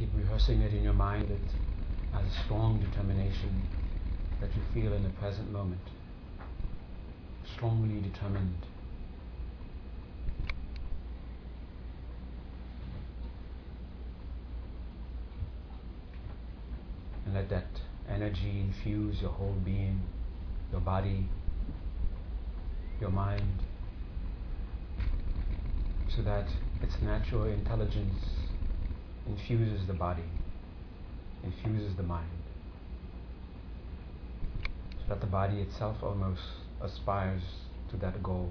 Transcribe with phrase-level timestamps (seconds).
[0.00, 1.54] Keep rehearsing it in your mind it
[2.14, 3.68] as a strong determination
[4.40, 5.82] that you feel in the present moment.
[7.54, 8.56] Strongly determined.
[17.26, 17.66] And let that
[18.08, 20.00] energy infuse your whole being,
[20.72, 21.28] your body,
[23.02, 23.58] your mind,
[26.08, 26.46] so that
[26.82, 28.39] its natural intelligence
[29.26, 30.24] infuses the body,
[31.44, 32.28] infuses the mind,
[34.98, 36.42] so that the body itself almost
[36.80, 37.42] aspires
[37.90, 38.50] to that goal,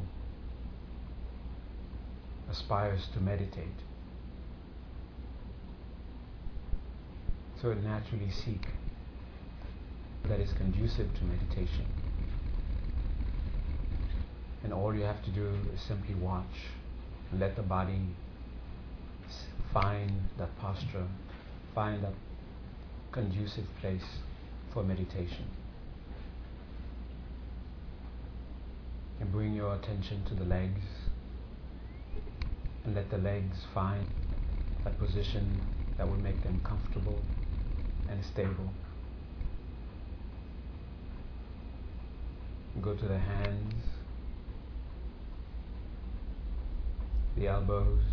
[2.50, 3.68] aspires to meditate.
[7.62, 8.68] So it naturally seek
[10.26, 11.86] that is conducive to meditation.
[14.64, 16.46] And all you have to do is simply watch
[17.38, 18.02] let the body
[19.74, 21.08] find that posture,
[21.76, 22.14] find that
[23.12, 24.20] conducive place
[24.74, 25.46] for meditation.
[29.20, 30.86] And bring your attention to the legs
[32.86, 34.08] and let the legs find
[34.84, 35.62] that position
[35.98, 37.20] that will make them comfortable
[38.10, 38.72] and stable.
[42.82, 43.74] Go to the hands,
[47.36, 48.04] the elbows,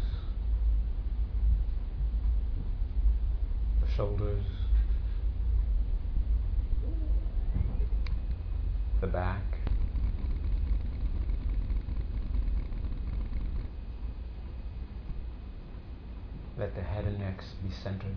[3.81, 4.45] the shoulders,
[9.01, 9.41] the back.
[16.59, 18.17] Let the head and neck be centered.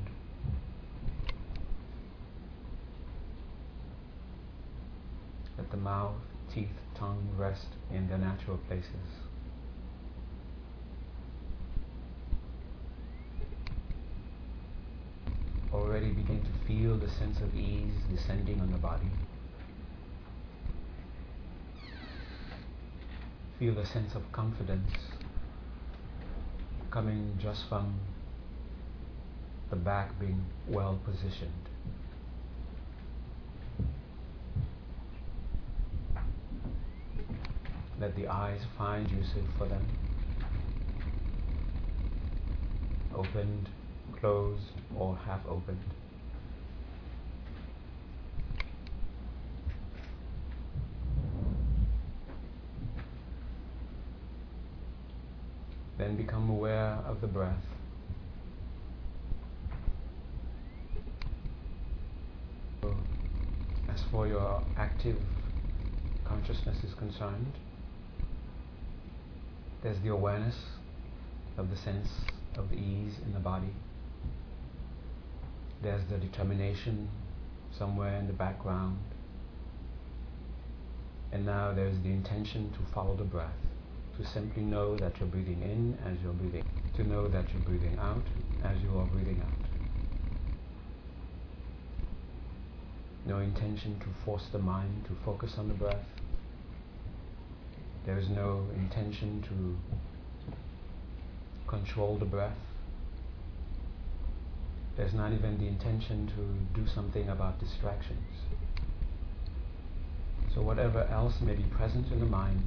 [5.58, 6.16] Let the mouth,
[6.54, 8.90] teeth, tongue rest in their natural places.
[15.74, 19.10] Already begin to feel the sense of ease descending on the body.
[23.60, 24.92] Feel the sense of confidence
[26.90, 28.00] coming just from
[29.70, 31.52] the back being well positioned.
[38.00, 39.86] Let the eyes find usage for them.
[43.14, 43.70] Opened,
[44.20, 44.64] closed,
[44.98, 45.80] or half opened.
[55.98, 57.54] Then become aware of the breath.
[63.90, 65.18] As for your active
[66.24, 67.54] consciousness is concerned,
[69.84, 70.56] there's the awareness
[71.58, 72.08] of the sense
[72.56, 73.74] of the ease in the body.
[75.82, 77.10] There's the determination
[77.78, 79.00] somewhere in the background.
[81.32, 83.54] And now there's the intention to follow the breath,
[84.18, 87.98] to simply know that you're breathing in as you're breathing, to know that you're breathing
[88.00, 88.24] out
[88.64, 89.70] as you are breathing out.
[93.26, 96.06] No intention to force the mind to focus on the breath.
[98.06, 99.78] There is no intention to
[101.68, 102.58] control the breath.
[105.00, 108.20] There's not even the intention to do something about distractions.
[110.54, 112.62] So whatever else may be present in the mind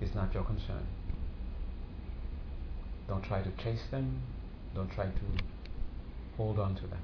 [0.00, 0.86] is not your concern.
[3.08, 4.22] Don't try to chase them.
[4.74, 5.44] Don't try to
[6.38, 7.02] hold on to them.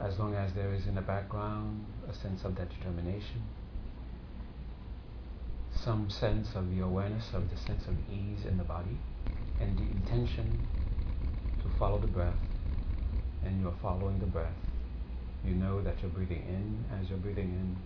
[0.00, 3.44] As long as there is in the background a sense of that determination,
[5.72, 8.98] some sense of the awareness of the sense of ease in the body,
[9.60, 10.66] and the intention
[11.62, 12.34] to follow the breath,
[13.44, 14.56] and you're following the breath.
[15.44, 17.76] You know that you're breathing in as you're breathing in.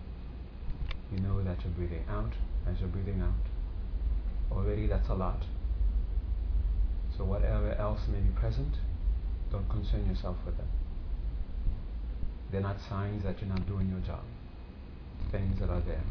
[1.15, 2.33] You know that you're breathing out
[2.69, 4.55] as you're breathing out.
[4.55, 5.43] Already that's a lot.
[7.17, 8.75] So whatever else may be present,
[9.51, 10.67] don't concern yourself with them.
[12.51, 14.23] They're not signs that you're not doing your job.
[15.31, 16.03] Things that are there.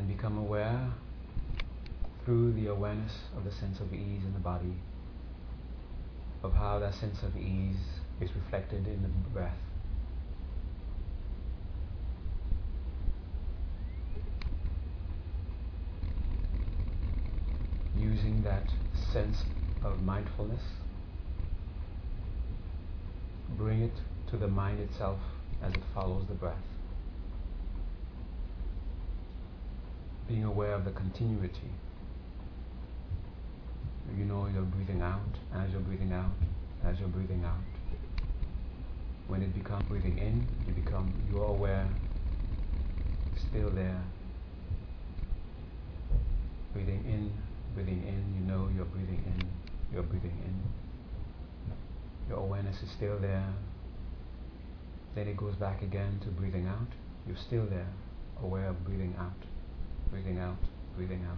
[0.00, 0.94] And become aware
[2.24, 4.72] through the awareness of the sense of ease in the body,
[6.42, 7.76] of how that sense of ease
[8.18, 9.58] is reflected in the breath.
[17.94, 18.70] Using that
[19.12, 19.42] sense
[19.84, 20.62] of mindfulness,
[23.58, 23.96] bring it
[24.30, 25.18] to the mind itself
[25.62, 26.56] as it follows the breath.
[30.30, 31.72] Being aware of the continuity.
[34.16, 36.30] You know you're breathing out as you're breathing out,
[36.84, 37.58] as you're breathing out.
[39.26, 41.88] When it becomes breathing in, you become you're aware,
[43.50, 44.00] still there.
[46.74, 47.32] Breathing in,
[47.74, 49.48] breathing in, you know you're breathing in,
[49.92, 50.62] you're breathing in.
[52.28, 53.52] Your awareness is still there.
[55.16, 56.86] Then it goes back again to breathing out.
[57.26, 57.88] You're still there,
[58.40, 59.49] aware of breathing out,
[60.10, 60.56] breathing out,
[60.96, 61.36] breathing out.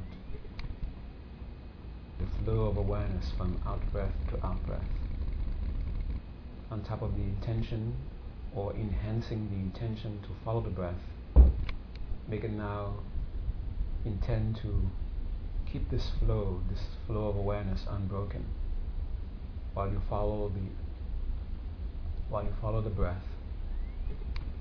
[2.19, 4.85] The flow of awareness from out breath to out breath.
[6.71, 7.95] On top of the intention
[8.55, 10.95] or enhancing the intention to follow the breath,
[12.29, 12.95] make it now
[14.05, 14.83] intend to
[15.71, 18.45] keep this flow, this flow of awareness unbroken
[19.75, 20.61] while you follow the
[22.29, 23.25] while you follow the breath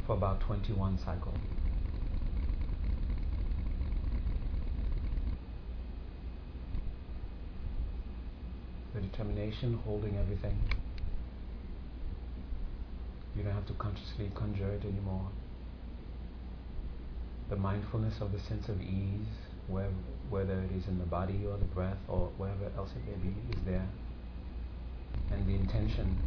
[0.05, 1.37] for about 21 cycles.
[8.93, 10.57] The determination holding everything.
[13.35, 15.29] You don't have to consciously conjure it anymore.
[17.49, 19.27] The mindfulness of the sense of ease,
[19.67, 19.89] where,
[20.29, 23.33] whether it is in the body or the breath or wherever else it may be,
[23.55, 23.87] is there.
[25.31, 26.17] And the intention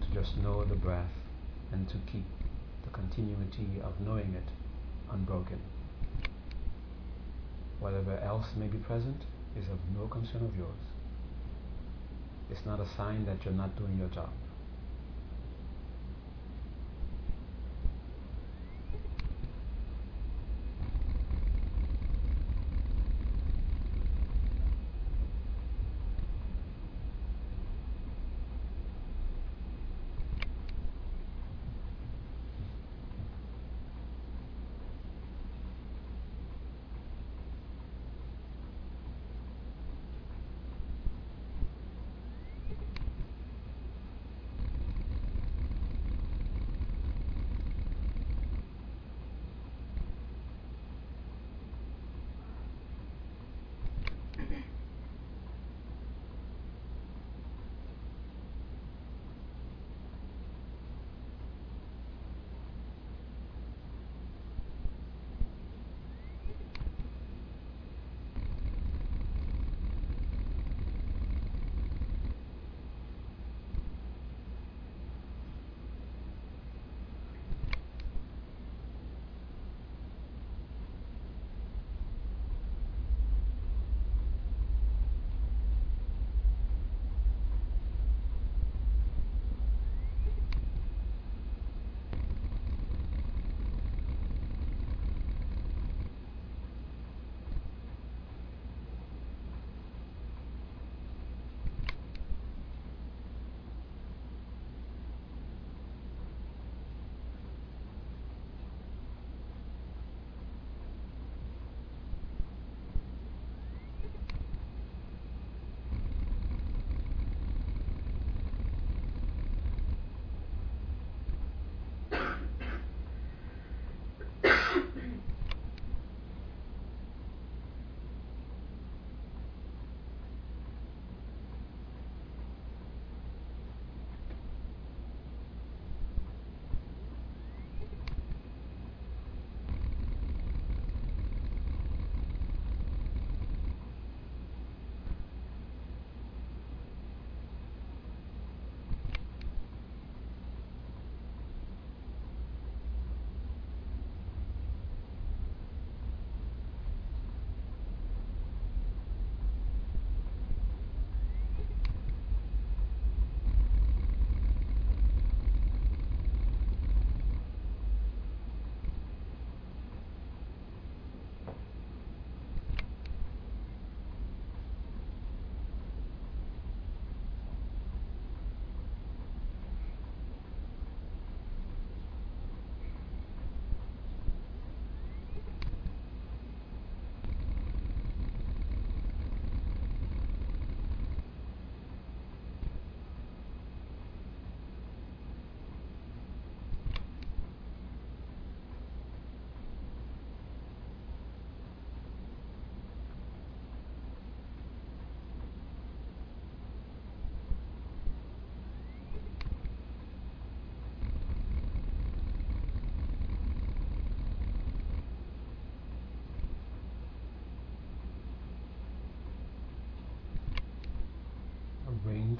[0.00, 1.12] to just know the breath
[1.72, 2.24] and to keep
[2.84, 4.48] the continuity of knowing it
[5.12, 5.60] unbroken.
[7.80, 9.24] Whatever else may be present
[9.56, 10.84] is of no concern of yours.
[12.50, 14.30] It's not a sign that you're not doing your job.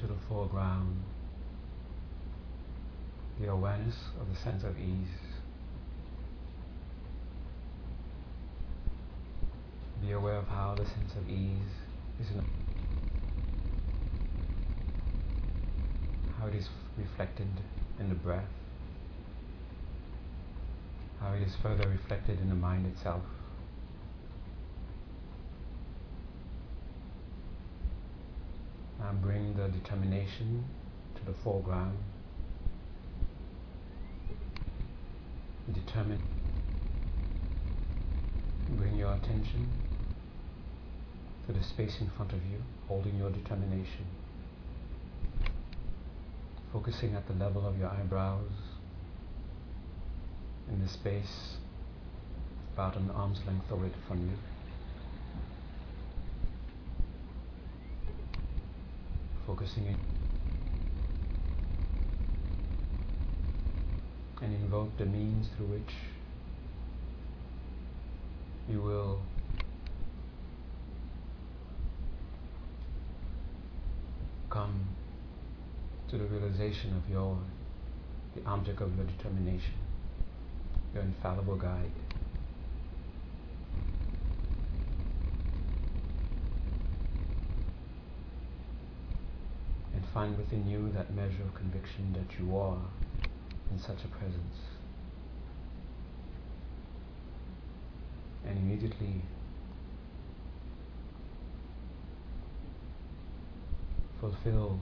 [0.01, 1.03] To the foreground
[3.41, 5.09] the awareness of the sense of ease.
[10.03, 11.73] Be aware of how the sense of ease
[12.21, 12.27] is
[16.39, 17.49] how it is reflected
[17.99, 18.45] in the breath,
[21.21, 23.23] how it is further reflected in the mind itself.
[29.03, 30.65] And bring the determination
[31.17, 31.97] to the foreground.
[35.73, 36.23] Determine.
[38.77, 39.69] Bring your attention
[41.47, 42.59] to the space in front of you,
[42.89, 44.07] holding your determination.
[46.73, 48.51] Focusing at the level of your eyebrows,
[50.69, 51.57] in the space
[52.75, 54.37] about an arm's length away from you.
[59.61, 59.97] Focusing in
[64.41, 65.95] and invoke the means through which
[68.71, 69.21] you will
[74.49, 74.87] come
[76.09, 77.37] to the realization of your
[78.35, 79.75] the object of your determination,
[80.95, 81.91] your infallible guide.
[89.93, 92.83] And find within you that measure of conviction that you are
[93.71, 94.57] in such a presence.
[98.47, 99.23] And immediately
[104.21, 104.81] fulfill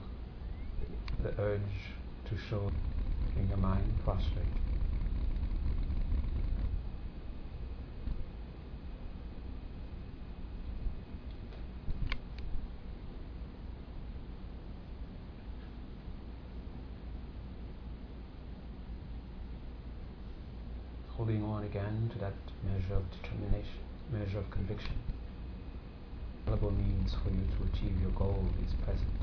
[1.23, 1.61] the urge
[2.29, 2.71] to show
[3.37, 4.45] in your mind prostrate.
[21.09, 22.33] Holding on again to that
[22.65, 23.79] measure of determination,
[24.11, 24.97] measure of conviction.
[26.47, 29.21] Available means for you to achieve your goal is present.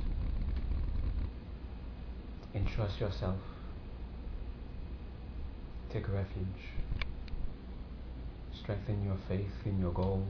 [2.54, 3.40] Entrust yourself.
[5.92, 6.62] Take refuge.
[8.54, 10.24] Strengthen your faith in your goal,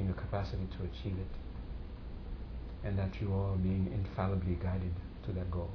[0.00, 4.94] in your capacity to achieve it, and that you are being infallibly guided
[5.24, 5.70] to that goal.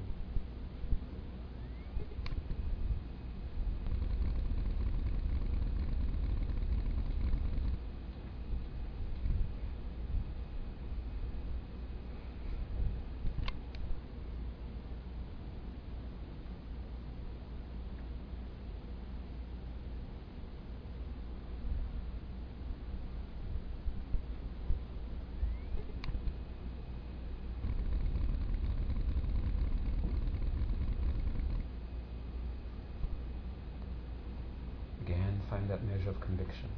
[35.51, 36.69] find that measure of conviction.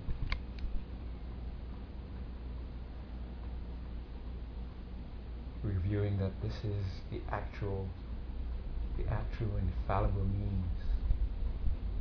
[5.63, 7.87] Reviewing that this is the actual,
[8.97, 10.65] the actual infallible means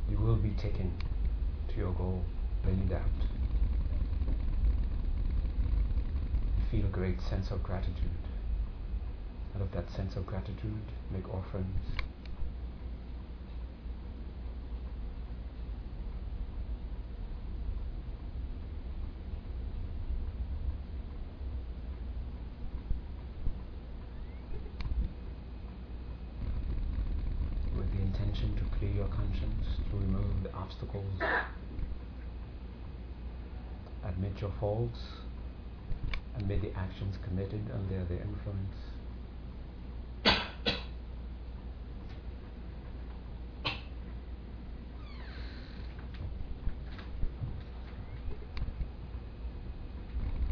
[0.09, 0.93] you will be taken
[1.69, 2.23] to your goal,
[2.67, 3.01] any doubt.
[6.69, 8.09] Feel a great sense of gratitude.
[9.55, 12.03] Out of that sense of gratitude, make offerings
[34.41, 34.99] Your faults.
[36.35, 38.75] Admit the actions committed under their influence.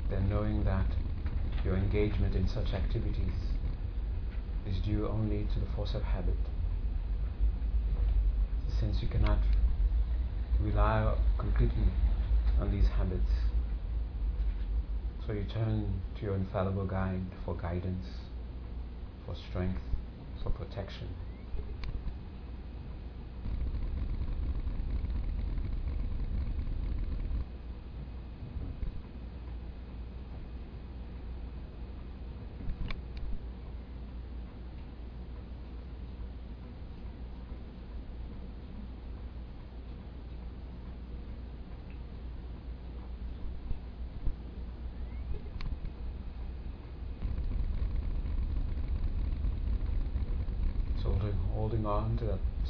[0.10, 0.86] then knowing that
[1.66, 3.34] your engagement in such activities
[4.70, 6.38] is due only to the force of habit,
[8.80, 9.40] since you cannot
[10.62, 11.92] rely completely
[12.60, 13.50] on these habits.
[15.28, 18.08] So you turn to your infallible guide for guidance,
[19.25, 19.82] for strength,
[20.42, 21.08] for protection.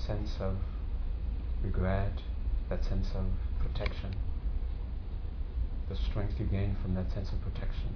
[0.06, 0.56] Sense of
[1.64, 2.14] regret,
[2.70, 3.26] that sense of
[3.60, 4.16] protection,
[5.90, 7.96] the strength you gain from that sense of protection.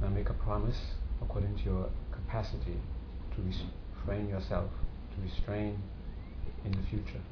[0.00, 0.78] Now make a promise
[1.22, 2.76] according to your capacity
[3.34, 4.70] to restrain yourself,
[5.14, 5.78] to restrain
[6.64, 7.22] in the future.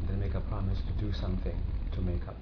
[0.00, 1.58] And then make a promise to do something
[1.92, 2.36] to make up.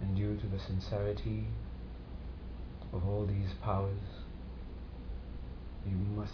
[0.00, 1.44] And due to the sincerity
[2.92, 3.92] of all these powers,
[5.86, 6.32] you must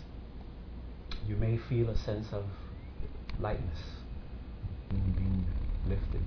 [1.27, 2.45] you may feel a sense of
[3.41, 3.79] lightness
[4.91, 5.45] being
[5.89, 6.23] lifted.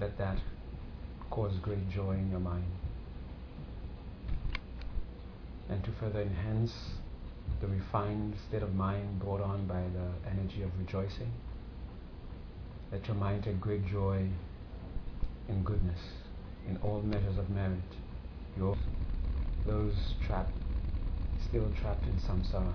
[0.00, 0.38] Let that
[1.30, 2.64] cause great joy in your mind.
[5.68, 6.72] And to further enhance
[7.60, 11.30] the refined state of mind brought on by the energy of rejoicing,
[12.92, 14.26] let your mind take great joy
[15.48, 16.00] in goodness,
[16.68, 17.78] in all measures of merit.
[18.56, 18.76] Your,
[19.66, 19.94] those
[20.26, 20.52] trapped,
[21.48, 22.72] still trapped in samsara,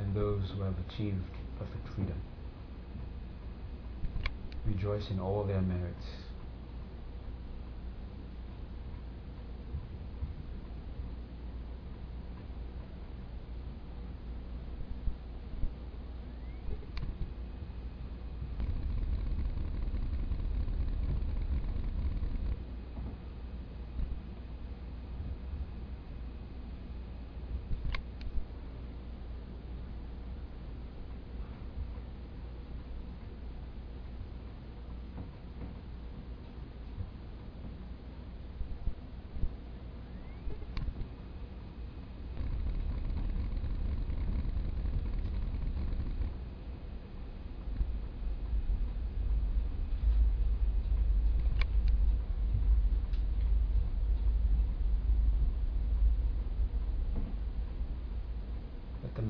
[0.00, 1.22] and those who have achieved
[1.58, 2.20] perfect freedom.
[4.66, 6.06] Rejoice in all their merits.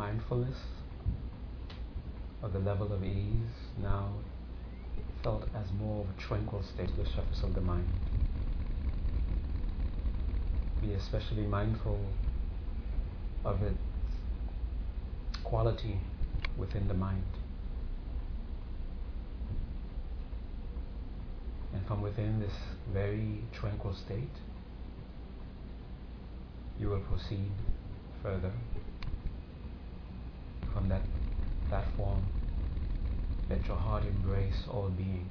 [0.08, 0.56] Mindfulness
[2.42, 4.08] of the level of ease now
[5.22, 7.86] felt as more of a tranquil state to the surface of the mind.
[10.80, 12.00] Be especially mindful
[13.44, 13.76] of its
[15.44, 16.00] quality
[16.56, 17.24] within the mind.
[21.74, 22.54] And from within this
[22.94, 24.36] very tranquil state,
[26.80, 27.50] you will proceed
[28.22, 28.52] further
[30.78, 31.02] from that
[31.68, 32.22] platform,
[33.50, 35.26] let your heart embrace all beings.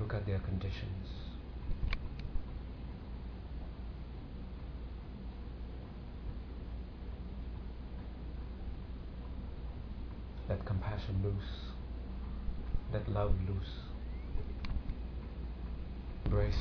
[0.00, 1.08] Look at their conditions.
[10.48, 11.74] Let compassion loose.
[12.94, 13.74] Let love loose.
[16.24, 16.54] Embrace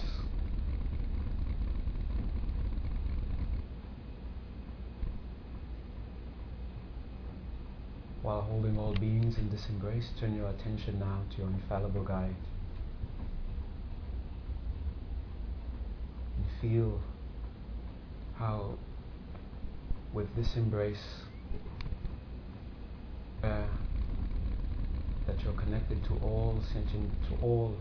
[8.41, 12.35] Holding all beings in this embrace, turn your attention now to your infallible guide.
[16.37, 16.99] And feel
[18.35, 18.77] how,
[20.13, 21.03] with this embrace,
[23.43, 23.67] uh,
[25.27, 27.75] that you're connected to all sentient, to all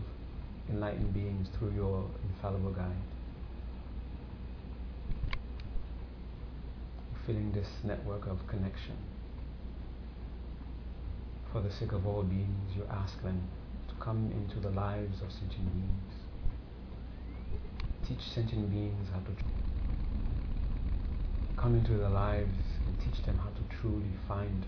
[0.69, 2.91] enlightened beings through your infallible guide.
[7.25, 8.97] Feeling this network of connection.
[11.53, 13.39] For the sake of all beings, you ask them
[13.87, 16.13] to come into the lives of sentient beings.
[18.07, 19.31] Teach sentient beings how to
[21.55, 24.65] come into their lives and teach them how to truly find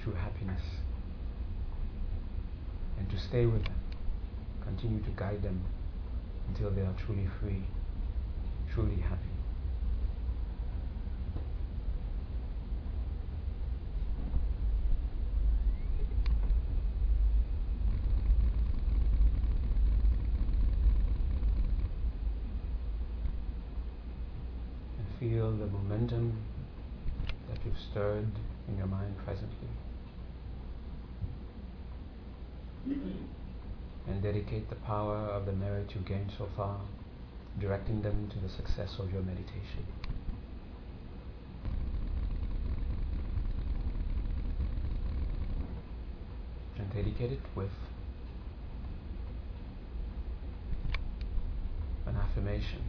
[0.00, 0.62] true happiness
[3.00, 3.80] and to stay with them.
[4.62, 5.64] Continue to guide them
[6.46, 7.64] until they are truly free,
[8.72, 9.32] truly happy.
[25.22, 26.32] feel the momentum
[27.50, 28.30] that you've stirred
[28.66, 29.68] in your mind presently.
[34.08, 36.80] And dedicate the power of the merit you gained so far,
[37.60, 39.84] directing them to the success of your meditation.
[46.78, 47.70] And dedicate it with
[52.06, 52.82] an affirmation.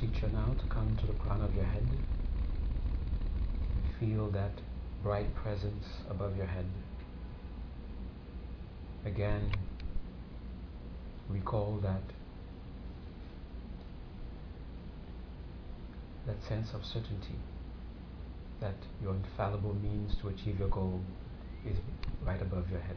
[0.00, 1.86] teacher now to come to the crown of your head.
[3.98, 4.52] Feel that
[5.02, 5.34] bright
[5.66, 6.66] presence above your head.
[9.04, 9.52] Again,
[11.28, 12.02] recall that
[16.26, 17.38] that sense of certainty
[18.60, 21.00] that your infallible means to achieve your goal
[21.64, 21.76] is
[22.24, 22.96] right above your head.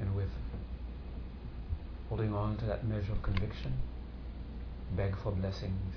[0.00, 0.28] And with
[2.08, 3.72] holding on to that measure of conviction,
[4.94, 5.94] beg for blessings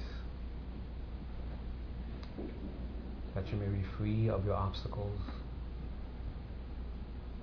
[3.35, 5.19] that you may be free of your obstacles,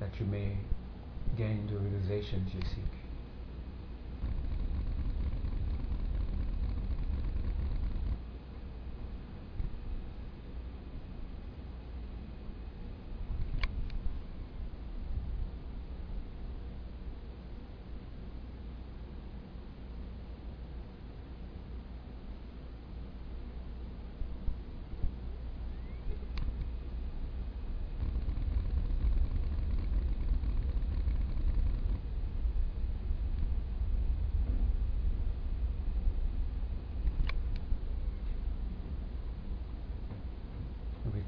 [0.01, 0.57] that you may
[1.37, 2.97] gain the realizations you seek.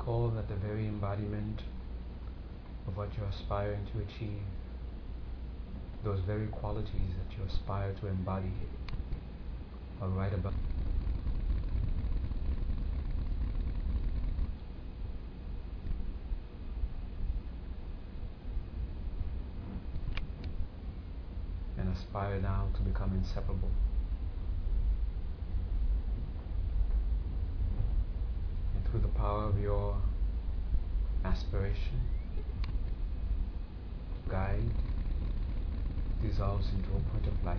[0.09, 1.63] recall that the very embodiment
[2.87, 4.43] of what you're aspiring to achieve,
[6.05, 8.53] those very qualities that you aspire to embody,
[10.01, 10.55] or write about.
[21.79, 23.71] And aspire now to become inseparable.
[28.91, 29.95] through the power of your
[31.23, 32.01] aspiration,
[36.23, 37.59] dissolves into a point of light.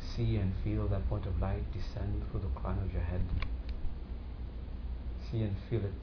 [0.00, 3.22] See and feel that point of light descend through the crown of your head.
[5.30, 6.02] See and feel it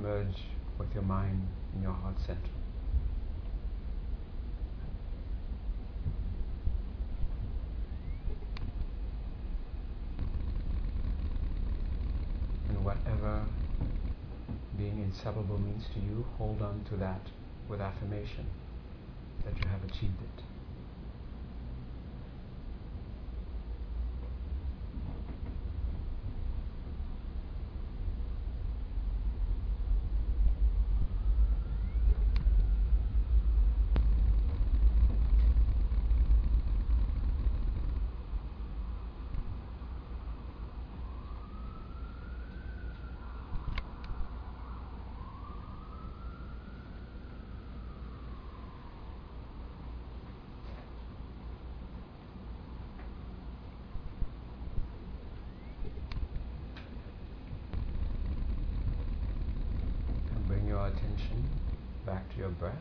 [0.00, 0.44] merge
[0.78, 2.38] with your mind in your heart center.
[12.82, 13.46] whatever
[15.22, 17.20] inseparable means to you, hold on to that
[17.68, 18.44] with affirmation
[19.44, 20.51] that you have achieved it.
[61.32, 61.50] Attention
[62.06, 62.74] back to your breath.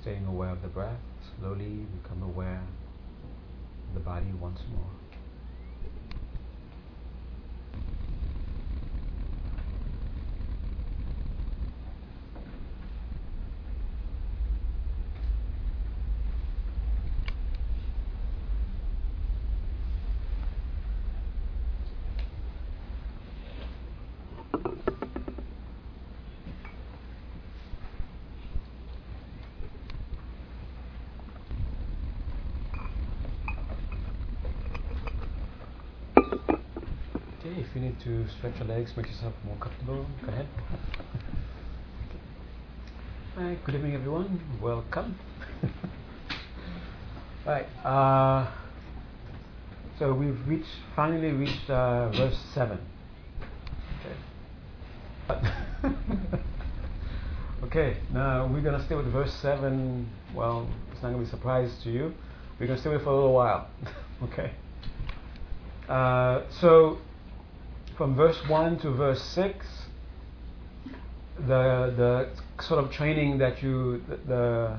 [0.00, 0.98] Staying aware of the breath,
[1.38, 2.60] slowly become aware
[3.88, 4.90] of the body once more.
[37.73, 40.46] if you need to stretch your legs, make yourself more comfortable, go ahead.
[43.36, 45.18] Hi, good evening everyone, welcome.
[47.46, 48.50] right, uh,
[49.98, 52.78] so we've reached, finally reached uh, verse 7.
[55.28, 55.50] Okay.
[57.64, 60.08] okay, now we're going to stay with verse 7.
[60.34, 62.14] Well, it's not going to be a surprise to you.
[62.58, 63.68] We're going to stay with it for a little while.
[64.22, 64.52] okay.
[65.86, 66.96] Uh, so
[67.96, 69.66] from verse 1 to verse 6,
[71.46, 72.28] the, the
[72.62, 74.78] sort of training that you, the, the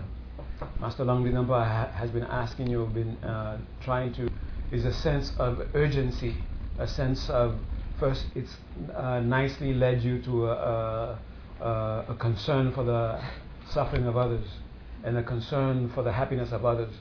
[0.80, 4.30] Master Lang ha, has been asking you, been uh, trying to,
[4.72, 6.36] is a sense of urgency,
[6.80, 7.58] a sense of,
[8.00, 8.56] first, it's
[8.96, 11.20] uh, nicely led you to a,
[11.62, 13.22] a, a concern for the
[13.70, 14.46] suffering of others
[15.04, 16.94] and a concern for the happiness of others.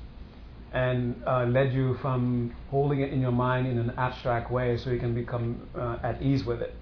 [0.74, 4.90] And uh, led you from holding it in your mind in an abstract way so
[4.90, 6.74] you can become uh, at ease with it.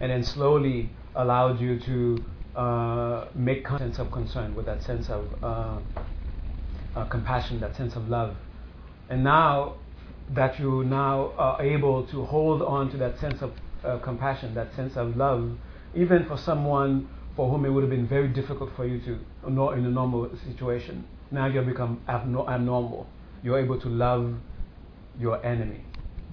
[0.00, 5.24] And then slowly allowed you to uh, make sense of concern with that sense of
[5.42, 5.78] uh,
[6.94, 8.36] uh, compassion, that sense of love.
[9.08, 9.76] And now
[10.34, 14.74] that you now are able to hold on to that sense of uh, compassion, that
[14.76, 15.56] sense of love,
[15.94, 19.78] even for someone for whom it would have been very difficult for you to, not
[19.78, 21.06] in a normal situation.
[21.30, 23.06] Now you have become abnormal
[23.42, 24.34] you're able to love
[25.18, 25.84] your enemy.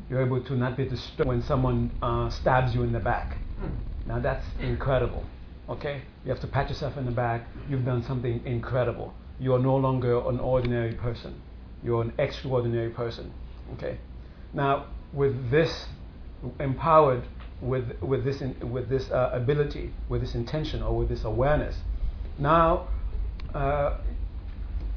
[0.09, 3.37] You're able to not be disturbed when someone uh, stabs you in the back.
[4.05, 5.25] Now that's incredible.
[5.67, 6.01] Okay?
[6.23, 7.47] You have to pat yourself in the back.
[7.69, 9.13] You've done something incredible.
[9.39, 11.41] You are no longer an ordinary person.
[11.83, 13.33] You're an extraordinary person.
[13.73, 13.97] Okay?
[14.53, 15.87] Now, with this
[16.59, 17.23] empowered
[17.61, 21.77] with with this in, with this uh, ability, with this intention, or with this awareness,
[22.37, 22.87] now
[23.53, 23.97] uh,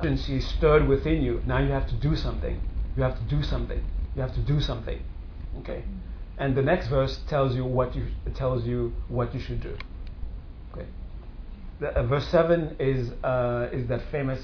[0.03, 1.43] she stirred within you.
[1.47, 2.61] Now you have to do something.
[2.97, 3.83] You have to do something.
[4.15, 5.01] You have to do something.
[5.61, 5.85] Okay.
[6.39, 9.77] And the next verse tells you what you tells you what you should do.
[10.73, 10.87] Okay.
[11.81, 14.41] The, uh, verse seven is uh, is that famous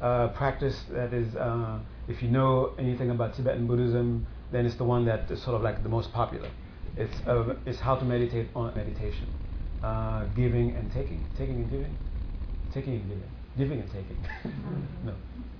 [0.00, 1.78] uh, practice that is uh,
[2.08, 5.62] if you know anything about Tibetan Buddhism, then it's the one that is sort of
[5.62, 6.50] like the most popular.
[6.96, 9.26] It's uh, it's how to meditate on meditation,
[9.82, 11.96] uh, giving and taking, taking and giving,
[12.74, 14.16] taking and giving giving and taking.
[15.04, 15.14] no,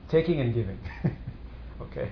[0.08, 0.78] taking and giving.
[1.82, 2.10] okay.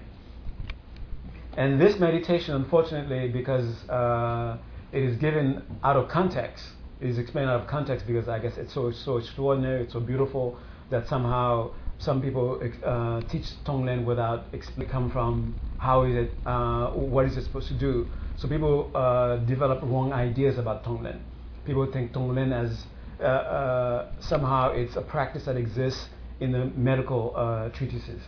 [1.57, 4.59] And this meditation, unfortunately, because uh,
[4.93, 6.65] it is given out of context,
[7.01, 10.01] it is explained out of context because I guess it's so so extraordinary, it's so
[10.01, 10.59] beautiful
[10.91, 16.89] that somehow some people uh, teach Tonglen without expl- come from how is it, uh,
[16.91, 18.07] what is it supposed to do.
[18.37, 21.21] So people uh, develop wrong ideas about Tonglen.
[21.67, 22.85] People think Tonglen as
[24.21, 26.09] somehow it's a practice that exists
[26.41, 28.23] in the medical uh, treatises.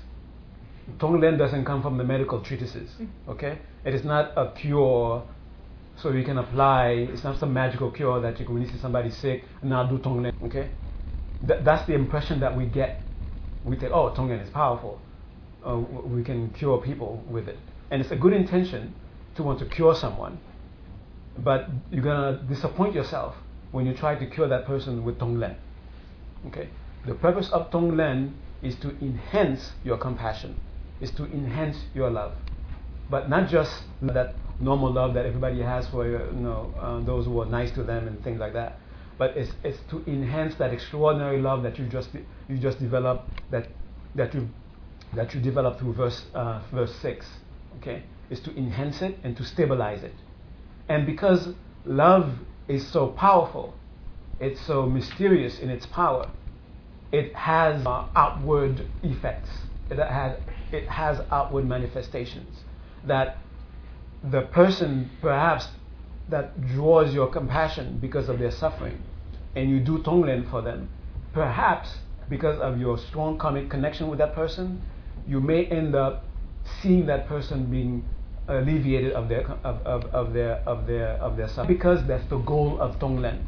[0.98, 2.90] Tonglen doesn't come from the medical treatises,
[3.28, 3.58] okay?
[3.84, 5.22] It is not a cure
[5.96, 8.78] so you can apply, it's not some magical cure that you can, when you see
[8.78, 10.70] somebody sick, and now do Tonglen, okay?
[11.46, 13.00] Th- that's the impression that we get.
[13.64, 15.00] We think, oh, Tonglen is powerful.
[15.64, 17.58] Uh, we can cure people with it.
[17.90, 18.94] And it's a good intention
[19.36, 20.38] to want to cure someone,
[21.38, 23.36] but you're going to disappoint yourself
[23.72, 25.56] when you try to cure that person with Tonglen.
[26.46, 26.68] Okay?
[27.06, 30.60] The purpose of Tonglen is to enhance your compassion,
[31.00, 32.34] is to enhance your love.
[33.10, 37.40] But not just that normal love that everybody has for you know, uh, those who
[37.40, 38.78] are nice to them and things like that.
[39.18, 42.10] But it's, it's to enhance that extraordinary love that you just
[42.48, 43.68] you just develop that
[44.14, 44.48] that you
[45.14, 47.26] that you develop through verse uh, verse six.
[47.78, 50.14] Okay, is to enhance it and to stabilize it.
[50.88, 51.48] And because
[51.84, 52.32] love
[52.72, 53.74] is so powerful,
[54.40, 56.28] it's so mysterious in its power,
[57.12, 59.50] it has uh, outward effects.
[59.90, 60.38] It has,
[60.72, 62.64] it has outward manifestations.
[63.04, 63.38] That
[64.24, 65.68] the person perhaps
[66.28, 69.02] that draws your compassion because of their suffering,
[69.54, 70.88] and you do tonglen for them,
[71.34, 71.98] perhaps
[72.30, 74.82] because of your strong karmic connection with that person,
[75.28, 76.24] you may end up
[76.80, 78.04] seeing that person being
[78.48, 82.38] alleviated of their of, of, of their of their of their suffering because that's the
[82.38, 83.44] goal of Tonglen.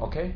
[0.00, 0.34] Okay,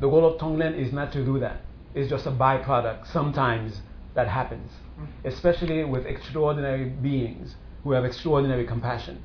[0.00, 1.60] the goal of Tonglen is not to do that.
[1.94, 3.06] It's just a byproduct.
[3.12, 3.80] Sometimes
[4.14, 5.28] that happens, mm-hmm.
[5.28, 9.22] especially with extraordinary beings who have extraordinary compassion.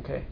[0.00, 0.24] Okay,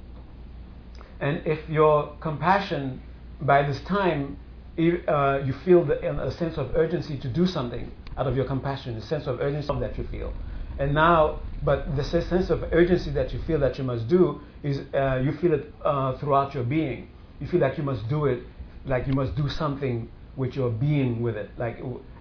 [1.20, 3.02] and if your compassion
[3.40, 4.38] by this time
[4.78, 8.96] uh, you feel the, a sense of urgency to do something out of your compassion,
[8.96, 10.32] a sense of urgency that you feel
[10.80, 14.80] and now, but the sense of urgency that you feel that you must do is
[14.94, 17.08] uh, you feel it uh, throughout your being.
[17.38, 18.42] You feel like you must do it,
[18.86, 21.78] like you must do something with your being with it, like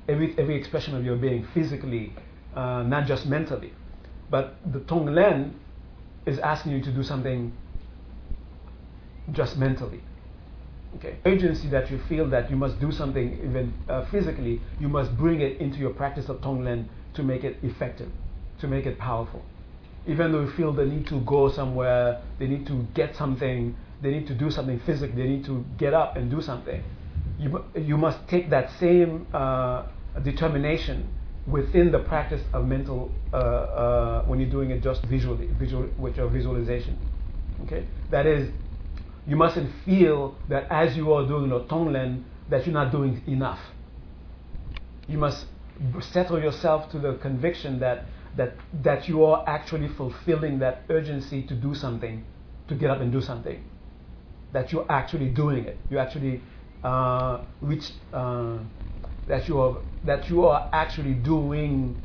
[0.09, 2.13] every every expression of your being physically,
[2.53, 3.73] uh, not just mentally.
[4.29, 5.53] But the Tonglen
[6.25, 7.53] is asking you to do something
[9.31, 10.01] just mentally.
[10.97, 11.17] Okay.
[11.25, 15.39] Urgency that you feel that you must do something even uh, physically, you must bring
[15.39, 18.09] it into your practice of Tonglen to make it effective
[18.61, 19.43] to make it powerful.
[20.07, 24.11] Even though you feel they need to go somewhere, they need to get something, they
[24.11, 26.81] need to do something physically, they need to get up and do something.
[27.37, 29.85] You, you must take that same uh,
[30.23, 31.09] determination
[31.47, 36.17] within the practice of mental uh, uh, when you're doing it just visually, visual with
[36.17, 36.97] your visualization.
[37.65, 38.49] Okay, that is,
[39.27, 43.59] you mustn't feel that as you are doing the tonglen that you're not doing enough.
[45.07, 45.45] You must
[46.01, 48.05] settle yourself to the conviction that
[48.39, 52.25] that, that you are actually fulfilling that urgency to do something,
[52.69, 53.61] to get up and do something.
[54.53, 55.77] That you're actually doing it.
[55.89, 56.41] You actually
[56.83, 58.59] uh, reach, uh,
[59.27, 62.01] that, you are, that you are actually doing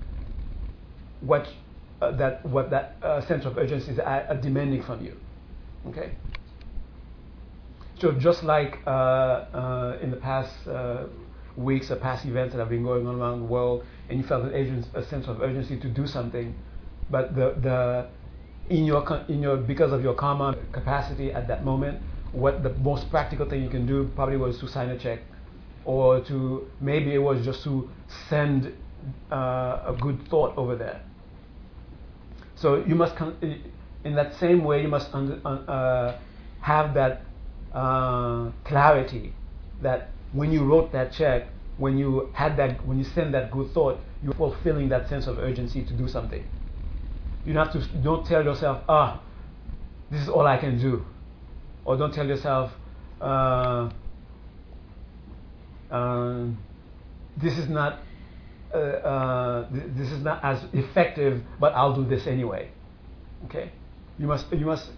[1.21, 1.49] what
[2.03, 5.17] uh, that what that uh, sense of urgency is uh, demanding from you.
[5.87, 6.11] Okay.
[8.01, 11.05] So just like uh, uh, in the past uh,
[11.57, 14.45] weeks or past events that have been going on around the world, and you felt
[14.45, 16.55] an a sense of urgency to do something,
[17.11, 18.07] but the the
[18.69, 22.01] in your in your because of your karma capacity at that moment,
[22.33, 25.21] what the most practical thing you can do probably was to sign a check,
[25.85, 27.89] or to maybe it was just to
[28.29, 28.73] send
[29.31, 31.01] uh, a good thought over there.
[32.57, 33.15] So you must,
[34.05, 36.17] in that same way, you must uh,
[36.61, 37.23] have that
[37.73, 39.35] uh, clarity
[39.83, 43.73] that when you wrote that check, when you had that, when you send that good
[43.73, 46.45] thought, you're fulfilling that sense of urgency to do something.
[47.45, 47.99] You don't have to.
[47.99, 49.21] Don't tell yourself, ah,
[50.11, 51.05] this is all I can do,
[51.85, 52.73] or don't tell yourself,
[53.21, 53.91] uh,
[55.91, 56.47] uh,
[57.37, 58.01] this is not
[58.75, 62.71] uh, uh, this is not as effective, but I'll do this anyway.
[63.45, 63.71] Okay,
[64.19, 64.91] you must you must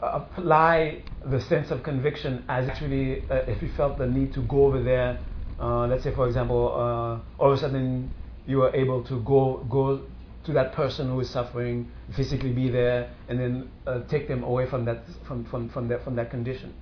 [0.00, 4.66] apply the sense of conviction as actually uh, if you felt the need to go
[4.66, 5.18] over there.
[5.58, 8.10] Uh, let's say, for example, uh, all of a sudden
[8.46, 10.02] you are able to go go
[10.44, 13.70] to that person who is suffering, physically be there, and then
[14.08, 16.74] take them away from that from from from that from that condition.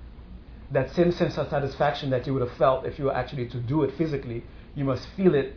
[0.71, 3.59] That same sense of satisfaction that you would have felt if you were actually to
[3.59, 4.43] do it physically,
[4.75, 5.55] you must feel it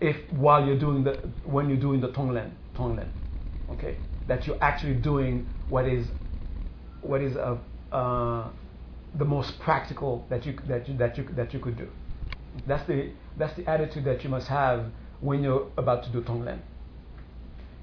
[0.00, 1.12] if while you're doing the
[1.44, 3.08] when you're doing the tonglen tonglen
[3.70, 6.06] okay that you're actually doing what is
[7.02, 7.58] what is a,
[7.92, 8.48] uh,
[9.18, 11.88] the most practical that you that you that you that you could do
[12.66, 14.86] that's the that's the attitude that you must have
[15.20, 16.60] when you're about to do tonglen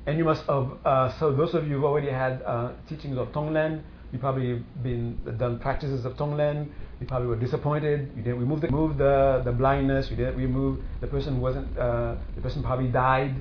[0.06, 3.28] and you must have uh, so those of you who've already had uh, teachings of
[3.30, 6.68] tonglen you probably been done practices of tonglen
[7.00, 8.12] you probably were disappointed.
[8.16, 10.10] You didn't remove the, remove the, the blindness.
[10.10, 13.36] You didn't remove the person wasn't uh, the person probably died.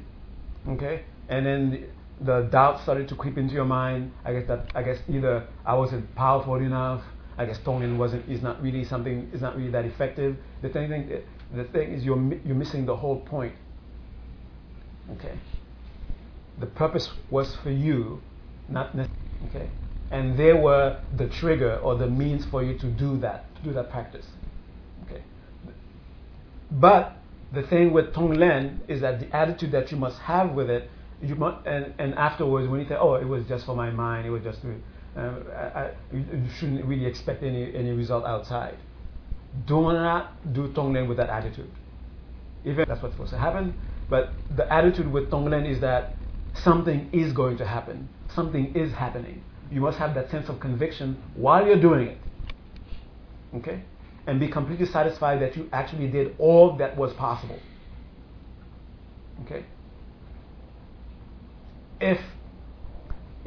[0.69, 1.71] Okay, and then
[2.21, 4.13] the, the doubt started to creep into your mind.
[4.25, 7.03] I guess that I guess either I wasn't powerful enough.
[7.39, 10.37] I guess Tonglen wasn't is not really something is not really that effective.
[10.63, 11.23] The thing
[11.55, 13.55] the thing is you're you're missing the whole point.
[15.13, 15.39] Okay.
[16.59, 18.21] The purpose was for you,
[18.69, 18.95] not.
[19.49, 19.69] Okay
[20.11, 23.73] and they were the trigger or the means for you to do that, to do
[23.73, 24.27] that practice.
[25.05, 25.23] Okay.
[26.71, 27.17] But
[27.53, 30.91] the thing with Tonglen is that the attitude that you must have with it,
[31.23, 34.27] you must, and, and afterwards when you say, oh, it was just for my mind,
[34.27, 34.75] it was just, to,
[35.17, 38.77] Um, I, I, you shouldn't really expect any, any result outside.
[39.67, 41.71] Do not do Tonglen with that attitude.
[42.65, 43.75] Even that's what's supposed to happen,
[44.11, 46.15] but the attitude with Tonglen is that
[46.55, 51.23] something is going to happen, something is happening you must have that sense of conviction
[51.35, 52.19] while you're doing it.
[53.57, 53.83] Okay?
[54.27, 57.59] And be completely satisfied that you actually did all that was possible.
[59.45, 59.65] Okay?
[62.01, 62.21] If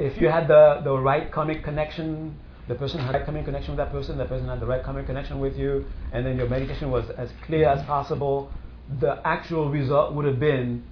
[0.02, 2.36] if you had the, the right karmic connection,
[2.68, 4.84] the person had the right karmic connection with that person, the person had the right
[4.84, 8.52] karmic connection with you, and then your meditation was as clear as possible,
[9.00, 10.84] the actual result would have been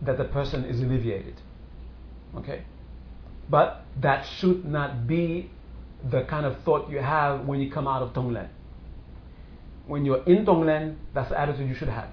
[0.00, 1.34] that the person is alleviated.
[2.36, 2.62] Okay?
[3.50, 5.50] But that should not be
[6.10, 8.48] the kind of thought you have when you come out of Tonglen.
[9.86, 12.08] When you're in Tonglen, that's the attitude you should have.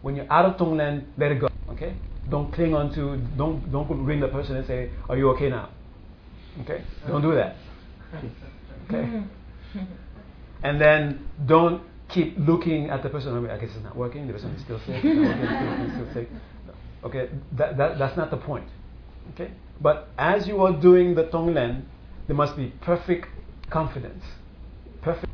[0.00, 1.48] When you're out of Tonglen, let it go.
[1.70, 1.94] Okay?
[2.28, 5.70] Don't cling on to, don't, don't ring the person and say, Are you okay now?
[6.62, 6.82] Okay?
[7.06, 7.56] Don't do that.
[8.88, 9.22] Okay?
[10.62, 13.48] And then don't keep looking at the person.
[13.48, 14.26] I guess it's not working.
[14.26, 15.00] The person is still sick.
[15.00, 16.28] still sick.
[17.04, 17.30] Okay?
[17.52, 18.66] That, that, that's not the point.
[19.34, 19.52] Okay?
[19.80, 21.82] But as you are doing the Tonglen,
[22.26, 23.28] there must be perfect
[23.70, 24.24] confidence.
[25.02, 25.26] Perfect.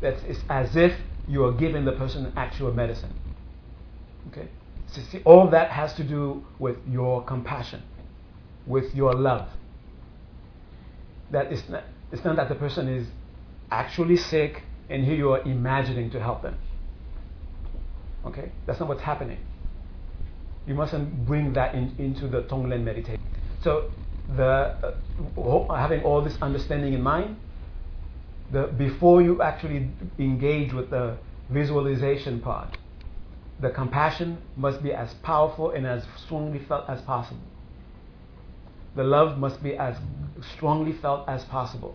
[0.00, 0.92] That's it's as if
[1.28, 3.12] you are giving the person actual medicine.
[4.28, 4.48] Okay?
[4.92, 7.82] So see, all that has to do with your compassion,
[8.66, 9.48] with your love.
[11.30, 13.06] That it's not, it's not that the person is
[13.70, 16.58] actually sick and here you are imagining to help them.
[18.26, 18.50] Okay?
[18.66, 19.38] That's not what's happening.
[20.66, 23.22] You mustn't bring that in, into the Tonglen meditation.
[23.62, 23.90] So,
[24.36, 24.94] the,
[25.36, 27.36] uh, having all this understanding in mind,
[28.52, 29.88] the, before you actually
[30.18, 31.16] engage with the
[31.48, 32.76] visualization part,
[33.60, 37.42] the compassion must be as powerful and as strongly felt as possible.
[38.96, 39.96] The love must be as
[40.54, 41.94] strongly felt as possible.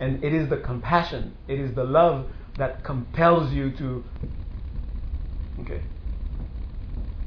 [0.00, 2.26] And it is the compassion, it is the love
[2.58, 4.04] that compels you to.
[5.60, 5.82] Okay.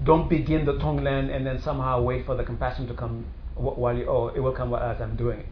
[0.04, 3.26] Don't begin the tongue Tonglen and then somehow wait for the compassion to come
[3.56, 5.46] while you, oh, it will come as I'm doing it.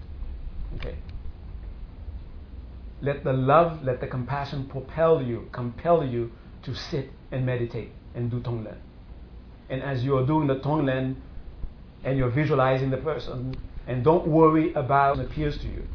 [0.75, 0.95] Okay.
[3.01, 6.31] Let the love, let the compassion propel you, compel you
[6.63, 8.77] to sit and meditate and do Tonglen.
[9.69, 11.15] And as you're doing the Tonglen
[12.03, 13.57] and you're visualizing the person,
[13.87, 15.87] and don't worry about what appears to you.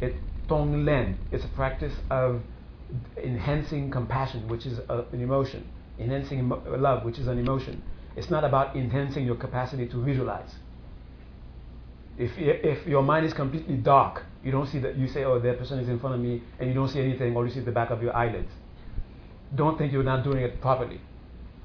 [0.00, 0.16] It
[0.48, 1.16] Tonglen.
[1.30, 2.42] It's a practice of
[3.16, 5.66] enhancing compassion, which is a, an emotion,
[5.98, 7.82] enhancing emo- love, which is an emotion.
[8.16, 10.56] It's not about enhancing your capacity to visualize.
[12.16, 15.58] If, if your mind is completely dark, you don't see that, you say, oh, that
[15.58, 17.72] person is in front of me, and you don't see anything, or you see the
[17.72, 18.52] back of your eyelids.
[19.54, 21.00] Don't think you're not doing it properly.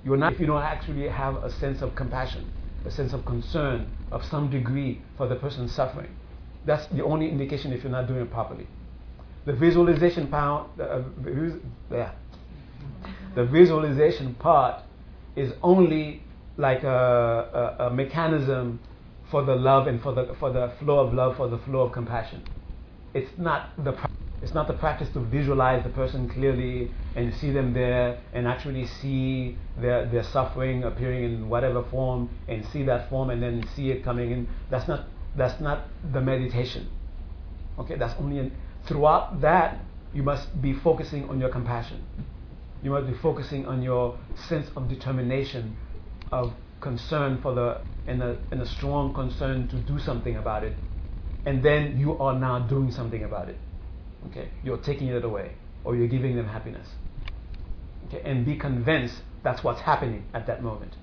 [0.03, 2.49] You're not, if you don't actually have a sense of compassion,
[2.85, 6.15] a sense of concern of some degree for the person suffering.
[6.65, 8.67] That's the only indication if you're not doing it properly.
[9.45, 11.01] The visualization part, uh,
[11.91, 12.11] yeah,
[13.35, 14.83] the visualization part
[15.35, 16.23] is only
[16.57, 18.79] like a, a, a mechanism
[19.31, 21.91] for the love and for the for the flow of love, for the flow of
[21.91, 22.43] compassion.
[23.13, 23.93] It's not the
[24.41, 28.85] it's not the practice to visualize the person clearly and see them there and actually
[28.85, 33.91] see their, their suffering appearing in whatever form and see that form and then see
[33.91, 34.47] it coming in.
[34.69, 36.89] That's not that's not the meditation.
[37.77, 38.51] Okay, that's only in,
[38.85, 39.79] throughout that
[40.13, 42.01] you must be focusing on your compassion.
[42.81, 44.17] You must be focusing on your
[44.47, 45.75] sense of determination,
[46.31, 50.75] of concern for the and a, and a strong concern to do something about it.
[51.45, 53.57] And then you are now doing something about it.
[54.27, 55.53] Okay, you're taking it away
[55.83, 56.87] or you're giving them happiness.
[58.07, 60.95] Okay, and be convinced that's what's happening at that moment.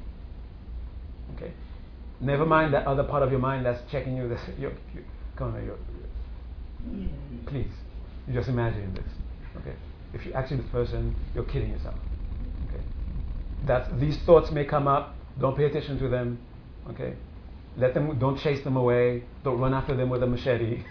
[1.35, 1.53] Okay,
[2.21, 4.29] never mind that other part of your mind that's checking you.
[4.29, 5.05] This, you're, you're,
[5.37, 5.79] come on, you're,
[7.47, 7.71] please,
[8.29, 9.05] you just imagine this.
[9.61, 9.77] Okay,
[10.13, 11.97] if you're actually this person, you're kidding yourself.
[12.69, 12.83] Okay,
[13.67, 15.15] that these thoughts may come up.
[15.41, 16.39] Don't pay attention to them.
[16.91, 17.15] Okay,
[17.79, 19.25] let them, don't chase them away.
[19.45, 20.83] Don't run after them with a machete.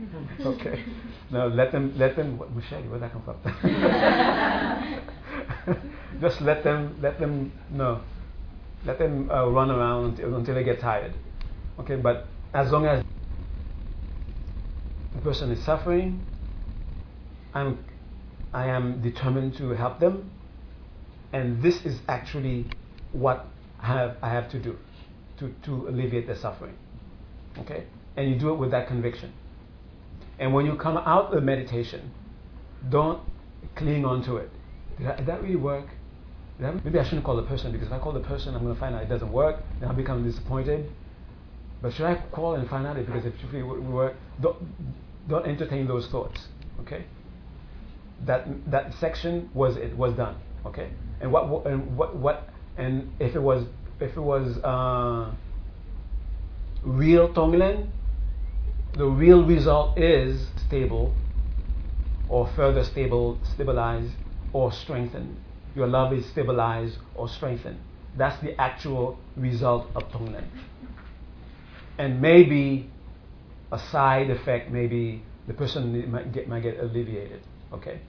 [0.40, 0.84] okay.
[1.30, 3.36] No, let them, let them, what, machete, where'd that come from?
[6.20, 8.00] Just let them, let them, no.
[8.84, 11.14] Let them uh, run around until, until they get tired.
[11.78, 13.04] Okay, but as long as
[15.14, 16.26] the person is suffering,
[17.54, 17.84] I'm,
[18.52, 20.28] I am determined to help them,
[21.32, 22.66] and this is actually
[23.12, 23.46] what
[23.80, 24.76] I have, I have to do
[25.38, 26.76] to, to alleviate the suffering.
[27.58, 27.84] Okay?
[28.16, 29.32] And you do it with that conviction.
[30.38, 32.12] And when you come out of meditation,
[32.90, 33.20] don't
[33.76, 34.50] cling on to it.
[34.98, 35.86] Did, I, did that really work?
[36.60, 38.74] That, maybe I shouldn't call the person because if I call the person, I'm going
[38.74, 40.90] to find out it doesn't work, then I'll become disappointed.
[41.80, 44.14] But should I call and find out it because if it really work?
[44.40, 44.56] Don't,
[45.28, 46.46] don't entertain those thoughts.
[46.80, 47.04] Okay?
[48.24, 50.36] That that section was it was done.
[50.64, 50.90] Okay?
[51.20, 53.66] And what and what what and if it was
[54.02, 55.32] if it was uh,
[56.82, 57.88] real Tonglen,
[58.94, 61.14] the real result is stable
[62.28, 64.12] or further stable, stabilized
[64.52, 65.36] or strengthened.
[65.74, 67.78] Your love is stabilized or strengthened.
[68.16, 70.44] That's the actual result of Tonglen.
[71.98, 72.90] And maybe
[73.70, 77.40] a side effect, maybe the person might get, might get alleviated.
[77.72, 78.00] Okay?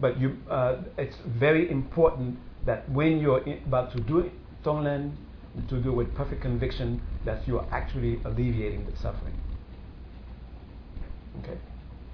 [0.00, 4.32] But you, uh, it's very important that when you're about to do it,
[4.66, 5.12] Tonglen
[5.68, 9.34] to do with perfect conviction that you are actually alleviating the suffering.
[11.42, 11.56] Okay?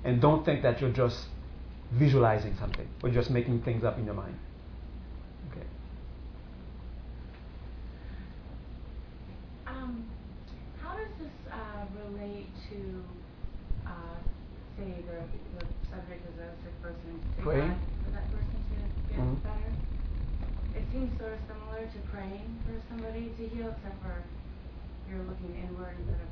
[0.05, 1.26] And don't think that you're just
[1.92, 4.36] visualizing something or just making things up in your mind.
[5.50, 5.66] Okay.
[9.66, 10.09] Um,
[10.80, 13.03] how does this uh, relate to,
[13.86, 13.92] uh,
[14.76, 15.18] say, the,
[15.59, 17.74] the subject is a sick person, Praying?
[18.05, 19.42] for that person to get Mhm.
[19.42, 19.72] better?
[20.74, 24.22] It seems sort of similar to praying for somebody to heal, except for
[25.09, 26.28] you're looking inward instead of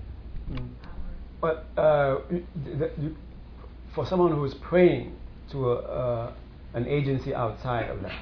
[0.51, 0.69] Mm.
[0.85, 1.17] outward.
[1.41, 2.19] But uh,
[2.79, 3.13] th-
[3.95, 5.17] for someone who is praying
[5.51, 6.33] to a, uh,
[6.75, 8.19] an agency outside of that,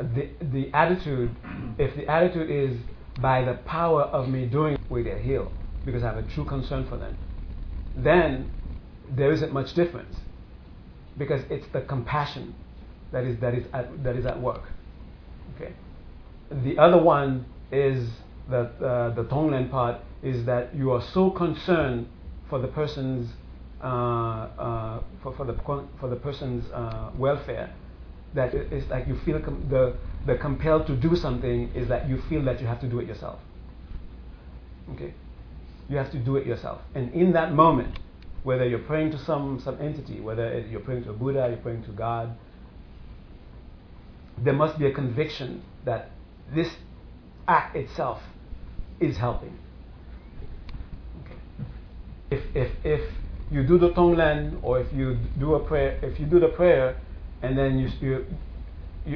[0.14, 1.34] the, the attitude,
[1.78, 2.76] if the attitude is
[3.20, 5.52] by the power of me doing, we get healed
[5.84, 7.16] because I have a true concern for them,
[7.96, 8.50] then
[9.08, 10.16] there isn't much difference
[11.16, 12.54] because it's the compassion
[13.12, 14.62] that is that is at, that is at work.
[15.56, 15.72] Okay.
[16.50, 18.08] The other one is
[18.48, 22.08] that uh, the Tonglen part is that you are so concerned
[22.48, 23.30] for the person's
[23.82, 25.54] uh, uh, for, for the
[26.00, 27.72] for the person's uh, welfare
[28.34, 29.38] that it's like you feel
[29.68, 29.94] the
[30.26, 33.06] the compelled to do something is that you feel that you have to do it
[33.06, 33.38] yourself.
[34.94, 35.14] Okay,
[35.88, 37.98] you have to do it yourself, and in that moment,
[38.42, 41.84] whether you're praying to some some entity, whether you're praying to a Buddha, you're praying
[41.84, 42.36] to God,
[44.44, 46.10] there must be a conviction that
[46.54, 46.68] this
[47.46, 48.20] act itself
[49.00, 49.58] is helping.
[51.24, 51.36] Okay.
[52.30, 53.12] If, if, if
[53.50, 56.96] you do the Tonglen or if you do a prayer, if you do the prayer
[57.42, 58.26] and then you, you,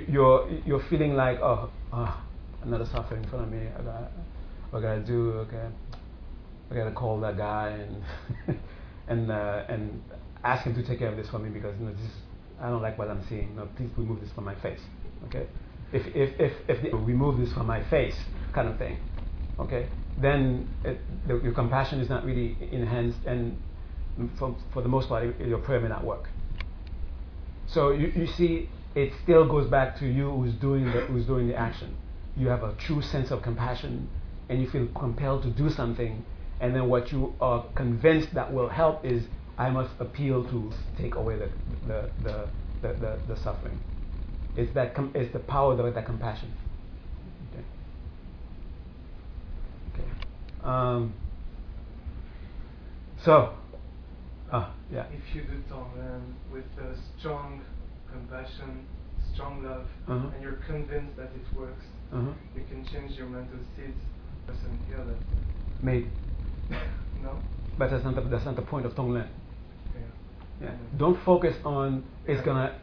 [0.09, 2.23] you're you're feeling like oh, oh
[2.63, 3.67] another suffering in front of me.
[3.79, 4.13] I got
[4.73, 5.33] I gotta do.
[5.33, 5.69] Okay,
[6.71, 8.59] I gotta call that guy and
[9.09, 10.03] and uh, and
[10.45, 12.11] ask him to take care of this for me because you know this
[12.61, 13.57] I don't like what I'm seeing.
[13.57, 14.81] No, please remove this from my face.
[15.27, 15.47] Okay,
[15.93, 18.17] if if if if the, remove this from my face,
[18.53, 18.99] kind of thing.
[19.59, 19.89] Okay,
[20.19, 23.57] then it, the, your compassion is not really enhanced, and
[24.39, 26.29] for for the most part, your prayer may not work.
[27.67, 31.49] So you, you see, it still goes back to you who's doing the, who's doing
[31.49, 31.97] the action.
[32.37, 34.09] You have a true sense of compassion,
[34.49, 36.25] and you feel compelled to do something.
[36.61, 39.25] And then what you are convinced that will help is
[39.63, 41.49] I must appeal to take away the
[41.87, 42.49] the the,
[42.83, 43.79] the, the, the suffering.
[44.57, 46.53] It's that com- it's the power of that compassion.
[47.53, 47.65] Okay.
[49.95, 50.09] Okay.
[50.65, 51.15] Um,
[53.25, 53.55] so,
[54.53, 55.07] ah, yeah.
[55.13, 57.63] If you do Tonglen with a strong
[58.11, 58.85] compassion,
[59.33, 60.29] strong love, uh-huh.
[60.35, 62.33] and you're convinced that it works, uh-huh.
[62.57, 63.95] you can change your mental state.
[64.49, 65.17] Person hear that.
[65.81, 66.11] Maybe.
[67.23, 67.39] no.
[67.79, 69.29] But that's not the, that's not the point of Tonglen.
[70.63, 70.71] Yeah.
[70.97, 72.79] Don't focus on it's gonna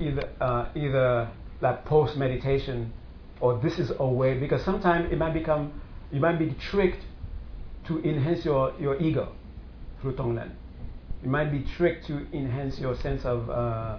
[0.00, 1.30] either uh, either
[1.60, 2.92] like post meditation
[3.40, 5.80] or this is a way because sometimes it might become
[6.10, 7.04] you might be tricked
[7.86, 9.32] to enhance your, your ego
[10.00, 10.50] through Tonglen.
[11.22, 13.98] You might be tricked to enhance your sense of uh,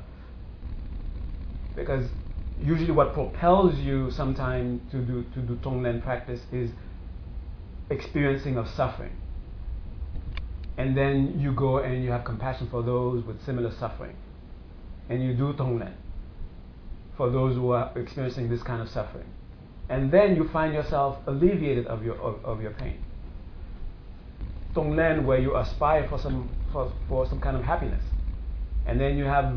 [1.75, 2.05] because
[2.61, 6.71] usually what propels you sometimes to do to do Tonglen practice is
[7.89, 9.11] experiencing of suffering.
[10.79, 14.15] And then you go and you have compassion for those with similar suffering.
[15.09, 15.91] And you do Tonglen
[17.17, 19.25] for those who are experiencing this kind of suffering.
[19.89, 23.03] And then you find yourself alleviated of your, of, of your pain.
[24.73, 28.03] Tonglen where you aspire for some, for, for some kind of happiness.
[28.87, 29.53] And then you have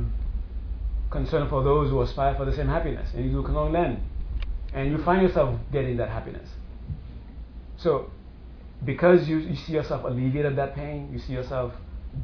[1.12, 3.09] concern for those who aspire for the same happiness.
[3.14, 4.01] And you do Tonglen.
[4.75, 6.49] And you find yourself getting that happiness.
[7.77, 8.11] So
[8.85, 11.72] because you, you see yourself alleviated that pain, you see yourself,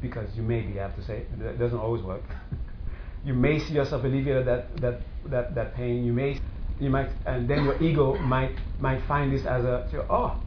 [0.01, 2.23] because you may be, I have to say, it doesn't always work.
[3.25, 6.03] you may see yourself alleviated that, that, that, that pain.
[6.03, 6.39] You may,
[6.79, 10.39] you might, and then your ego might, might find this as a, oh,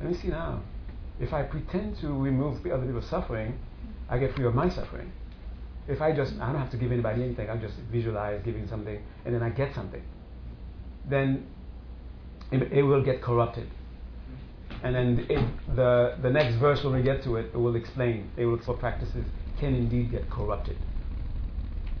[0.00, 0.62] let me see now.
[1.20, 3.58] If I pretend to remove other people's suffering,
[4.08, 5.12] I get free of my suffering.
[5.86, 9.02] If I just, I don't have to give anybody anything, I just visualize giving something,
[9.24, 10.02] and then I get something,
[11.08, 11.46] then
[12.52, 13.68] it, it will get corrupted
[14.82, 18.30] and then it, the, the next verse, when we get to it, it will explain
[18.64, 19.24] for practices
[19.58, 20.76] can indeed get corrupted.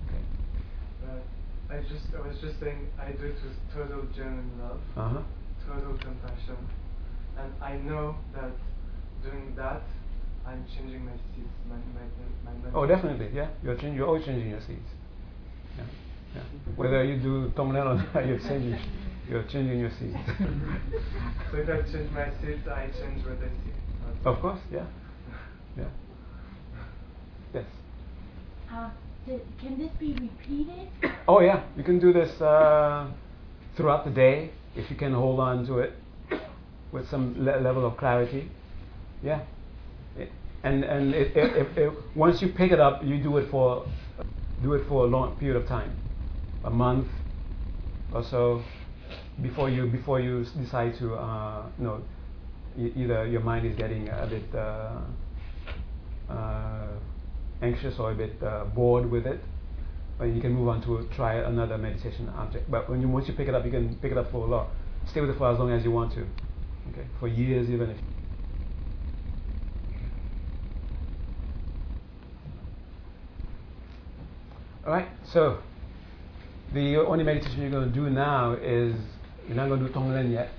[0.08, 0.24] Okay.
[1.04, 5.22] Uh, I just I was just saying I do it with total genuine love, uh-huh.
[5.68, 6.56] total compassion,
[7.36, 8.52] and I know that
[9.22, 9.82] doing that
[10.46, 12.06] I'm changing my seeds, my my,
[12.44, 13.48] my, my Oh, definitely, yeah.
[13.62, 13.94] You're changing.
[13.94, 14.88] You're always changing your seeds.
[15.76, 15.84] Yeah.
[16.34, 16.42] Yeah.
[16.76, 18.78] Whether you do Tonglen or not, you're changing.
[19.28, 20.14] You're changing your seat.
[21.50, 23.80] so if I change my seat, I change what I see.
[24.24, 24.86] Of course, yeah.
[25.76, 25.84] Yeah.
[27.54, 27.64] Yes.
[28.72, 28.90] Uh,
[29.60, 30.88] can this be repeated?
[31.28, 33.10] Oh yeah, you can do this uh,
[33.76, 35.92] throughout the day if you can hold on to it
[36.92, 38.50] with some le- level of clarity.
[39.22, 39.42] Yeah.
[40.16, 40.30] It,
[40.62, 43.86] and and it, it, once you pick it up, you do it for
[44.62, 45.96] do it for a long period of time,
[46.64, 47.08] a month
[48.12, 48.62] or so
[49.42, 52.02] before you before you decide to uh, you know
[52.78, 55.00] either your mind is getting a bit uh,
[56.30, 56.86] uh,
[57.62, 59.40] anxious or a bit uh, bored with it,
[60.18, 62.70] but you can move on to try another meditation object.
[62.70, 64.50] But when you once you pick it up, you can pick it up for a
[64.50, 64.68] lot.
[65.06, 66.20] Stay with it for as long as you want to.
[66.92, 67.96] Okay, for years even if.
[74.86, 75.58] All right, so
[76.72, 78.94] the only meditation you're going to do now is
[79.50, 80.52] you're not going to do Tonglen yet.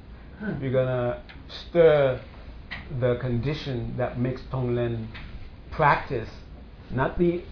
[0.62, 2.18] You're going to stir
[2.98, 5.08] the condition that makes Tonglen
[5.70, 6.30] practice,
[6.90, 7.42] not the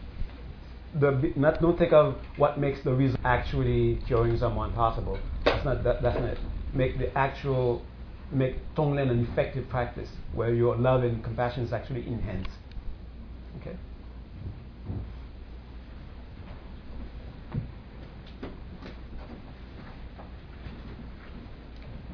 [0.99, 5.18] the not don't think of what makes the reason actually curing someone possible.
[5.45, 6.39] That's not that, that's not it.
[6.72, 7.82] Make the actual
[8.32, 12.57] make Tonglen an effective practice where your love and compassion is actually enhanced.
[13.61, 13.76] Okay.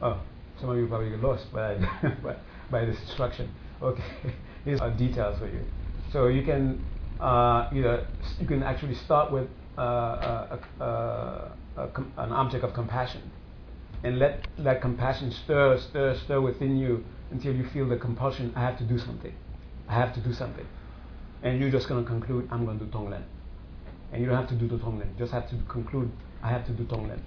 [0.05, 0.21] Oh,
[0.61, 1.77] some of you probably get lost by,
[2.23, 2.37] by,
[2.71, 3.51] by this instruction.
[3.83, 4.05] Okay,
[4.65, 5.65] here's our details for you.
[6.13, 6.85] So you can
[7.19, 8.07] uh, either
[8.39, 9.49] you can actually start with
[9.79, 11.89] uh, a, a, a,
[12.19, 13.23] an object of compassion,
[14.03, 18.53] and let that compassion stir, stir, stir within you until you feel the compulsion.
[18.55, 19.35] I have to do something.
[19.89, 20.67] I have to do something,
[21.43, 23.23] and you're just going to conclude, I'm going to do Tonglen,
[24.13, 25.07] and you don't have to do the Tonglen.
[25.13, 26.11] You just have to conclude,
[26.43, 27.21] I have to do Tonglen.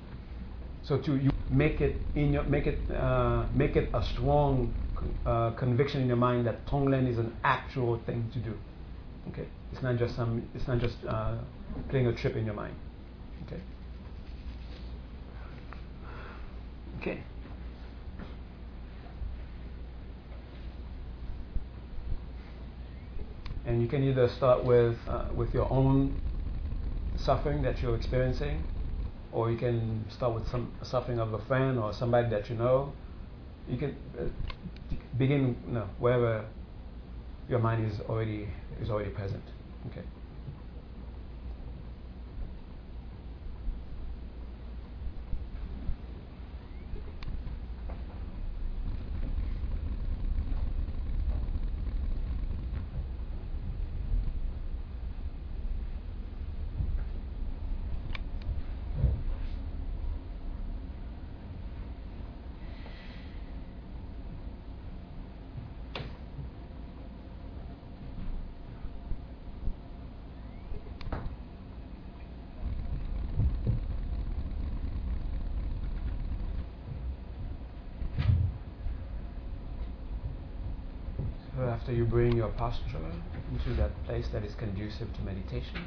[0.84, 4.74] So to you make it in your make it uh, make it a strong
[5.26, 8.58] uh, conviction in your mind that Tonglen is an actual thing to do.
[9.30, 10.48] Okay, it's not just some.
[10.56, 11.36] It's not just uh,
[11.90, 12.76] playing a trip in your mind.
[13.46, 13.62] Okay.
[17.00, 17.24] Okay.
[23.66, 26.20] And you can either start with uh, with your own
[27.18, 28.64] suffering that you're experiencing,
[29.32, 32.94] or you can start with some suffering of a friend or somebody that you know.
[33.68, 34.24] You can uh,
[35.18, 36.46] begin you know, wherever
[37.50, 38.48] your mind is already
[38.82, 39.44] is already present.
[39.92, 40.04] Okay.
[81.88, 83.00] after you bring your posture
[83.52, 85.86] into that place that is conducive to meditation,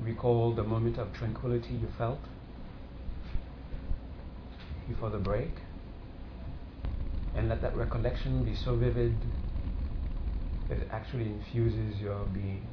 [0.00, 2.20] recall the moment of tranquility you felt
[4.88, 5.50] before the break,
[7.34, 9.14] and let that recollection be so vivid
[10.68, 12.66] that it actually infuses your being.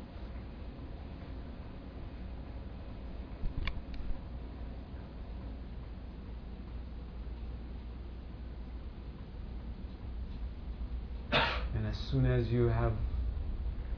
[11.90, 12.94] as soon as you have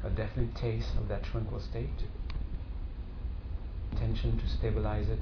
[0.03, 1.87] a definite taste of that tranquil state,
[3.93, 5.19] intention to stabilize it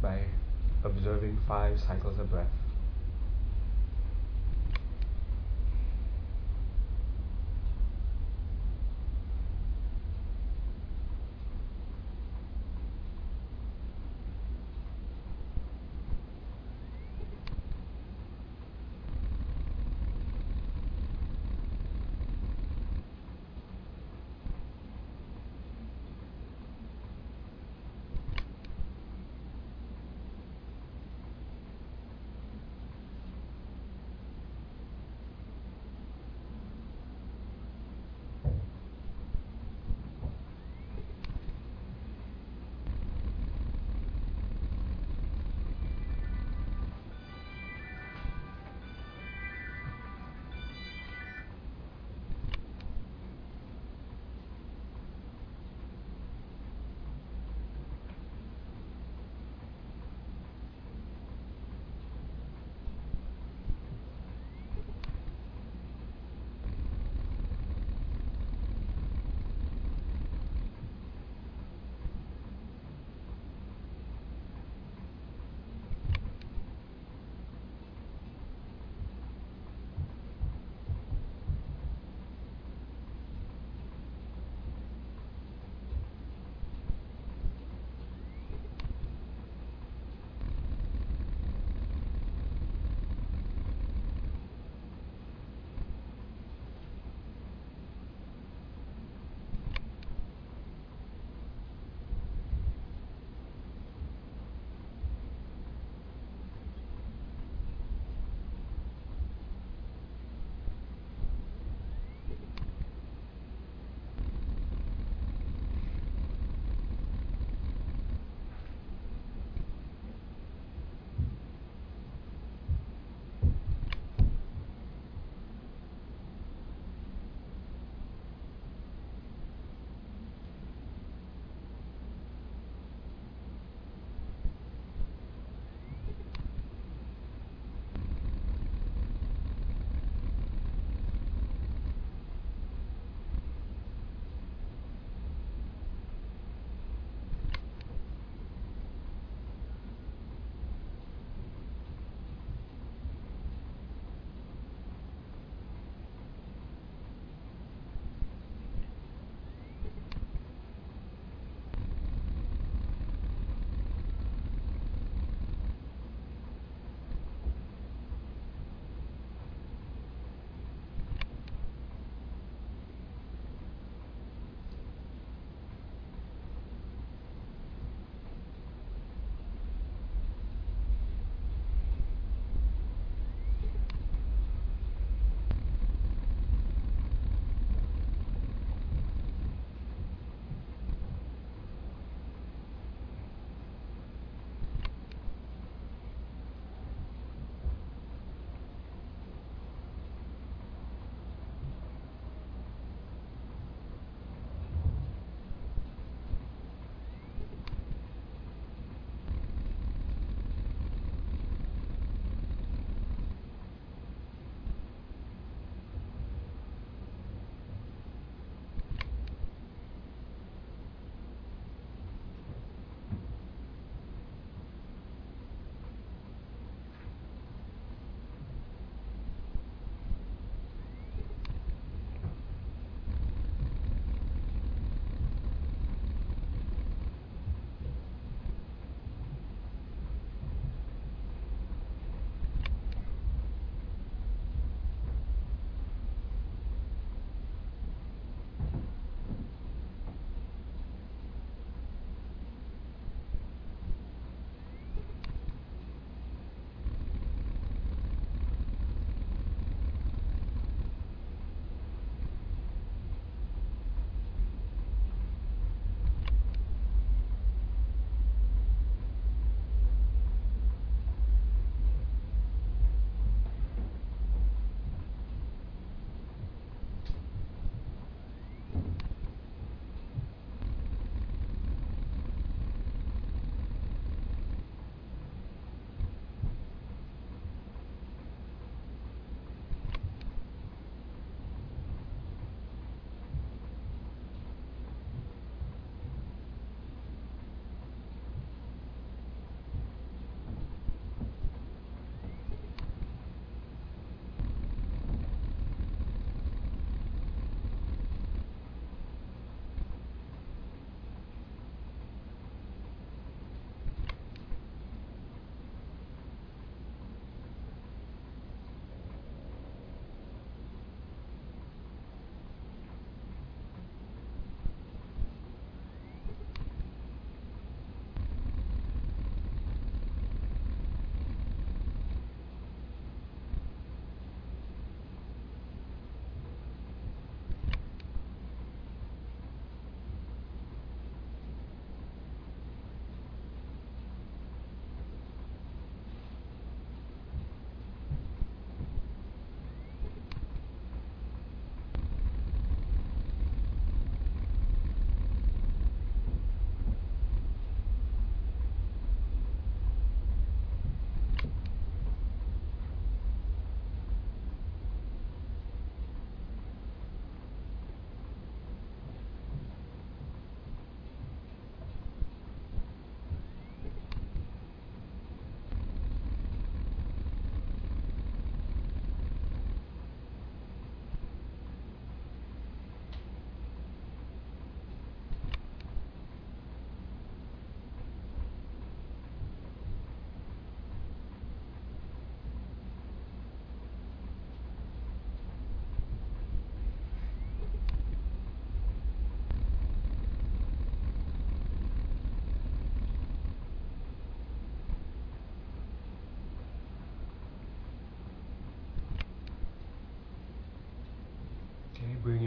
[0.00, 0.20] by
[0.84, 2.59] observing five cycles of breath.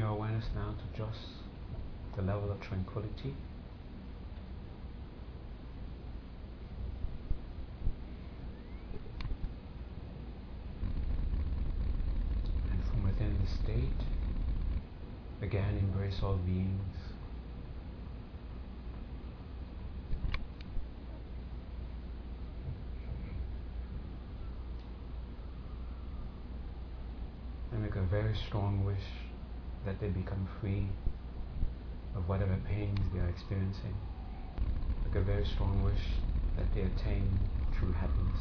[0.07, 1.19] Awareness now to just
[2.15, 3.35] the level of tranquility.
[12.71, 14.05] And from within the state,
[15.41, 16.81] again embrace all beings.
[27.71, 29.22] And make a very strong wish
[29.85, 30.87] that they become free
[32.15, 33.95] of whatever pains they are experiencing.
[35.05, 36.03] Like a very strong wish
[36.57, 37.27] that they attain
[37.77, 38.39] true happiness.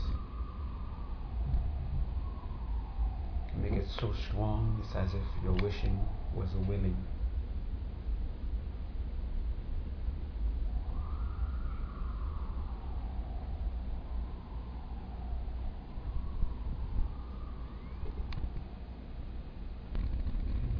[3.60, 6.00] Make it so strong, it's as if your wishing
[6.34, 6.96] was a willing.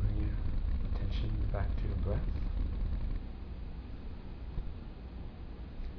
[0.01, 2.21] Bring your attention back to your breath.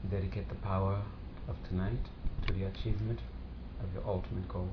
[0.09, 1.01] Dedicate the power
[1.47, 2.09] of tonight
[2.47, 3.19] to the achievement
[3.81, 4.67] of your ultimate goal.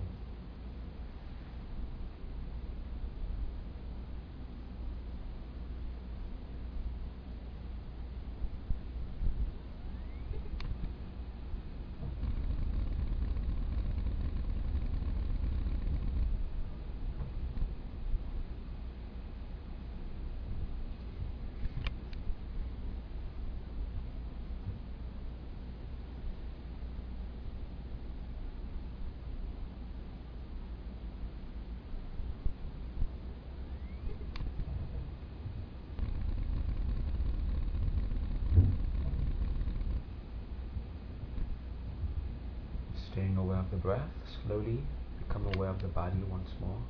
[43.13, 44.11] Staying aware of the breath,
[44.47, 44.79] slowly
[45.27, 46.83] become aware of the body once more.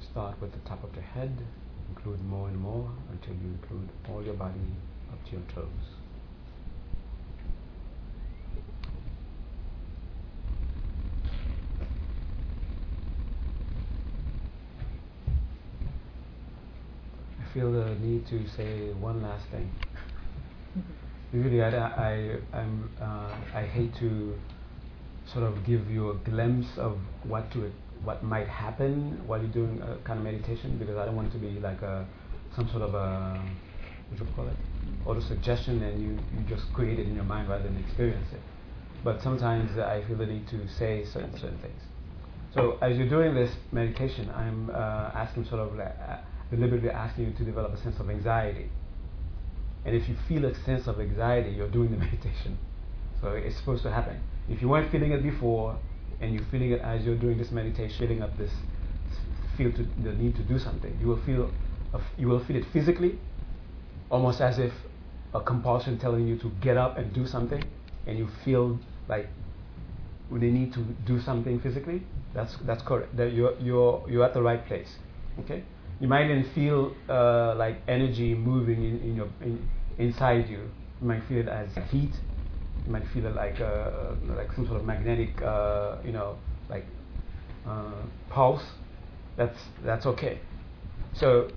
[0.00, 1.36] Start with the top of the head,
[1.90, 4.54] include more and more until you include all your body
[5.12, 5.66] up to your toes.
[17.40, 19.70] I feel the need to say one last thing.
[21.32, 24.34] Usually, I, I, I'm, uh, I hate to
[25.32, 27.70] sort of give you a glimpse of what to
[28.02, 31.32] what might happen while you're doing a kind of meditation because I don't want it
[31.32, 32.06] to be like a
[32.54, 33.42] some sort of a
[34.08, 34.56] what you call it
[35.04, 38.40] auto suggestion and you, you just create it in your mind rather than experience it.
[39.04, 41.82] But sometimes I feel the need to say certain certain things.
[42.54, 46.16] So as you're doing this meditation, I'm uh, asking sort of uh,
[46.50, 48.70] deliberately asking you to develop a sense of anxiety.
[49.88, 52.58] And if you feel a sense of anxiety, you're doing the meditation.
[53.22, 54.20] So it's supposed to happen.
[54.50, 55.78] If you weren't feeling it before,
[56.20, 58.50] and you're feeling it as you're doing this meditation, feeling up this
[59.56, 61.50] feel to the need to do something, you will feel
[62.18, 63.18] you will feel it physically,
[64.10, 64.74] almost as if
[65.32, 67.64] a compulsion telling you to get up and do something,
[68.06, 68.78] and you feel
[69.08, 69.26] like
[70.30, 72.02] they need to do something physically.
[72.34, 73.16] That's that's correct.
[73.16, 74.96] That you're you're you're at the right place.
[75.40, 75.64] Okay.
[75.98, 79.68] You might even feel uh, like energy moving in, in your in,
[79.98, 80.70] inside you.
[81.00, 82.12] You might feel it as heat.
[82.86, 86.36] You might feel it like uh, like some sort of magnetic, uh, you know,
[86.68, 86.86] like
[87.66, 87.92] uh,
[88.30, 88.64] pulse.
[89.36, 90.40] That's that's okay.
[91.14, 91.50] So,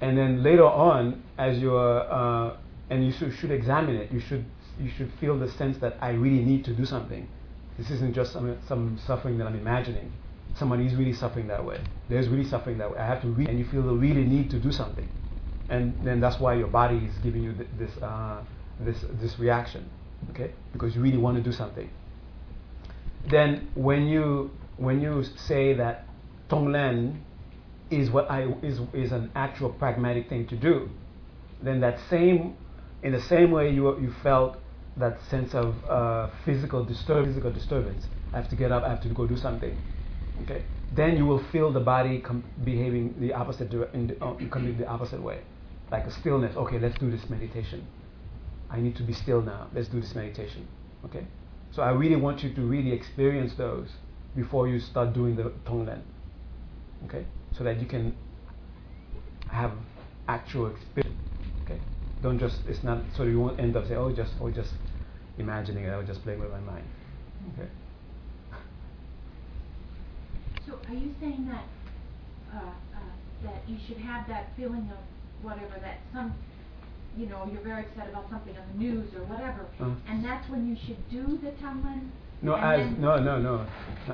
[0.00, 2.56] and then later on, as you're uh,
[2.90, 4.12] and you should, should examine it.
[4.12, 4.44] You should
[4.80, 7.28] you should feel the sense that I really need to do something.
[7.78, 10.12] This isn't just some some suffering that I'm imagining.
[10.56, 11.80] Someone is really suffering that way.
[12.08, 12.98] There's really suffering that way.
[12.98, 15.08] I have to read, and you feel the really need to do something,
[15.70, 18.42] and then that's why your body is giving you th- this uh,
[18.80, 19.88] this this reaction,
[20.30, 20.52] okay?
[20.72, 21.88] Because you really want to do something.
[23.30, 26.06] Then when you when you say that
[26.48, 27.20] Tonglen
[27.90, 30.90] is what I is is an actual pragmatic thing to do,
[31.62, 32.56] then that same
[33.02, 34.56] in the same way you you felt
[34.96, 38.06] that sense of uh, physical disturb physical disturbance.
[38.32, 38.82] I have to get up.
[38.84, 39.76] I have to go do something.
[40.42, 40.64] Okay.
[40.92, 44.34] Then you will feel the body com- behaving the opposite dire- in the, uh,
[44.78, 45.40] the opposite way,
[45.90, 46.56] like a stillness.
[46.56, 47.86] Okay, let's do this meditation.
[48.70, 49.68] I need to be still now.
[49.74, 50.66] Let's do this meditation.
[51.04, 51.26] Okay.
[51.72, 53.88] So I really want you to really experience those
[54.36, 56.02] before you start doing the Tonglen.
[57.06, 57.26] Okay.
[57.56, 58.16] So that you can
[59.48, 59.72] have
[60.28, 61.18] actual experience.
[61.64, 61.80] Okay.
[62.22, 64.72] Don't just it's not so you won't end up saying oh just oh just
[65.38, 65.90] imagining it.
[65.90, 66.84] I was just playing with my mind.
[67.54, 67.68] Okay.
[70.66, 71.64] So are you saying that,
[72.54, 73.00] uh, uh,
[73.42, 74.98] that you should have that feeling of
[75.42, 76.34] whatever, that some,
[77.16, 79.94] you know, you're very upset about something on the news or whatever, Uh.
[80.08, 82.10] and that's when you should do the Tonglen?
[82.42, 83.66] No, as no, no, no.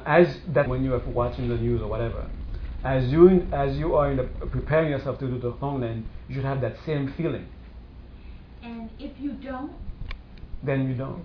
[0.05, 2.27] As that when you are watching the news or whatever,
[2.83, 6.45] as you as you are in the, preparing yourself to do the Tonglen, you should
[6.45, 7.47] have that same feeling.
[8.63, 9.73] And if you don't,
[10.65, 11.25] then you don't.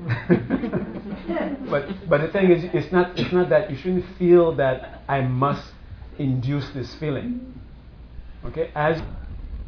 [1.70, 5.22] but but the thing is, it's not it's not that you shouldn't feel that I
[5.22, 5.72] must
[6.18, 7.59] induce this feeling.
[8.44, 9.02] Okay, as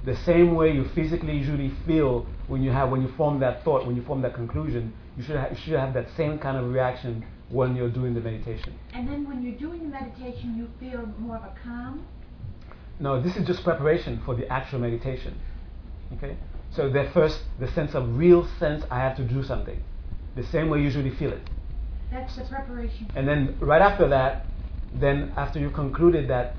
[0.05, 3.87] the same way you physically usually feel when you have when you form that thought,
[3.87, 6.73] when you form that conclusion, you should ha- you should have that same kind of
[6.73, 8.75] reaction when you're doing the meditation.
[8.95, 12.05] And then when you're doing the meditation, you feel more of a calm.
[12.99, 15.39] No, this is just preparation for the actual meditation.
[16.17, 16.37] Okay,
[16.75, 19.83] so the first the sense of real sense I have to do something,
[20.35, 21.49] the same way you usually feel it.
[22.11, 23.11] That's the preparation.
[23.15, 24.47] And then right after that,
[24.95, 26.57] then after you concluded that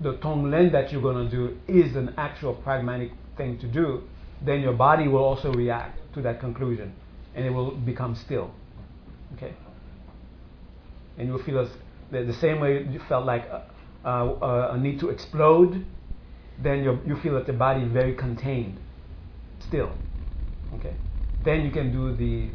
[0.00, 4.02] the tonglen that you're going to do is an actual pragmatic thing to do,
[4.44, 6.94] then your body will also react to that conclusion
[7.34, 8.50] and it will become still.
[9.36, 9.54] Okay?
[11.18, 11.68] And you'll feel as,
[12.10, 13.64] the, the same way you felt like a,
[14.04, 15.84] a, a need to explode,
[16.62, 18.78] then you feel that the body is very contained,
[19.60, 19.92] still.
[20.74, 20.94] Okay?
[21.44, 22.50] Then you can do the,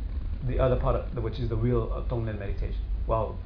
[0.47, 2.81] the other part, of which is the real uh, Tonglen meditation.
[3.07, 3.37] Well,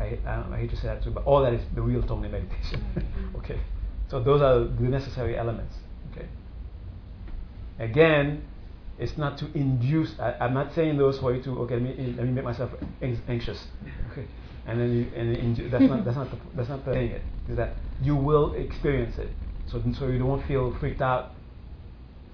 [0.00, 2.84] I, I, hate to say that too, but all that is the real Tonglen meditation.
[2.96, 3.36] Mm-hmm.
[3.38, 3.60] okay,
[4.08, 5.74] so those are the necessary elements.
[6.12, 6.26] Okay.
[7.78, 8.42] Again,
[8.98, 10.18] it's not to induce.
[10.18, 11.74] I, am not saying those for you to okay.
[11.74, 12.70] Let me, let me make myself
[13.02, 13.66] anxious.
[14.12, 14.26] Okay,
[14.66, 17.10] and then you and indu- that's not that's not the, that's not the thing.
[17.10, 19.30] It is that you will experience it.
[19.66, 21.32] So so you don't feel freaked out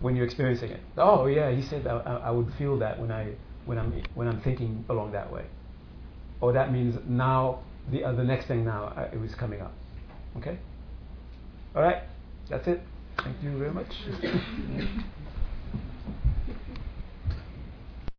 [0.01, 0.81] when you're experiencing it.
[0.97, 3.33] Oh yeah, he said I, I would feel that when I
[3.65, 5.45] when I'm when I'm thinking along that way
[6.41, 7.61] or that means now
[7.91, 9.73] the uh, the next thing now uh, it was coming up.
[10.37, 10.59] Okay.
[11.75, 12.03] All right.
[12.49, 12.83] That's it.
[13.23, 13.93] Thank you very much.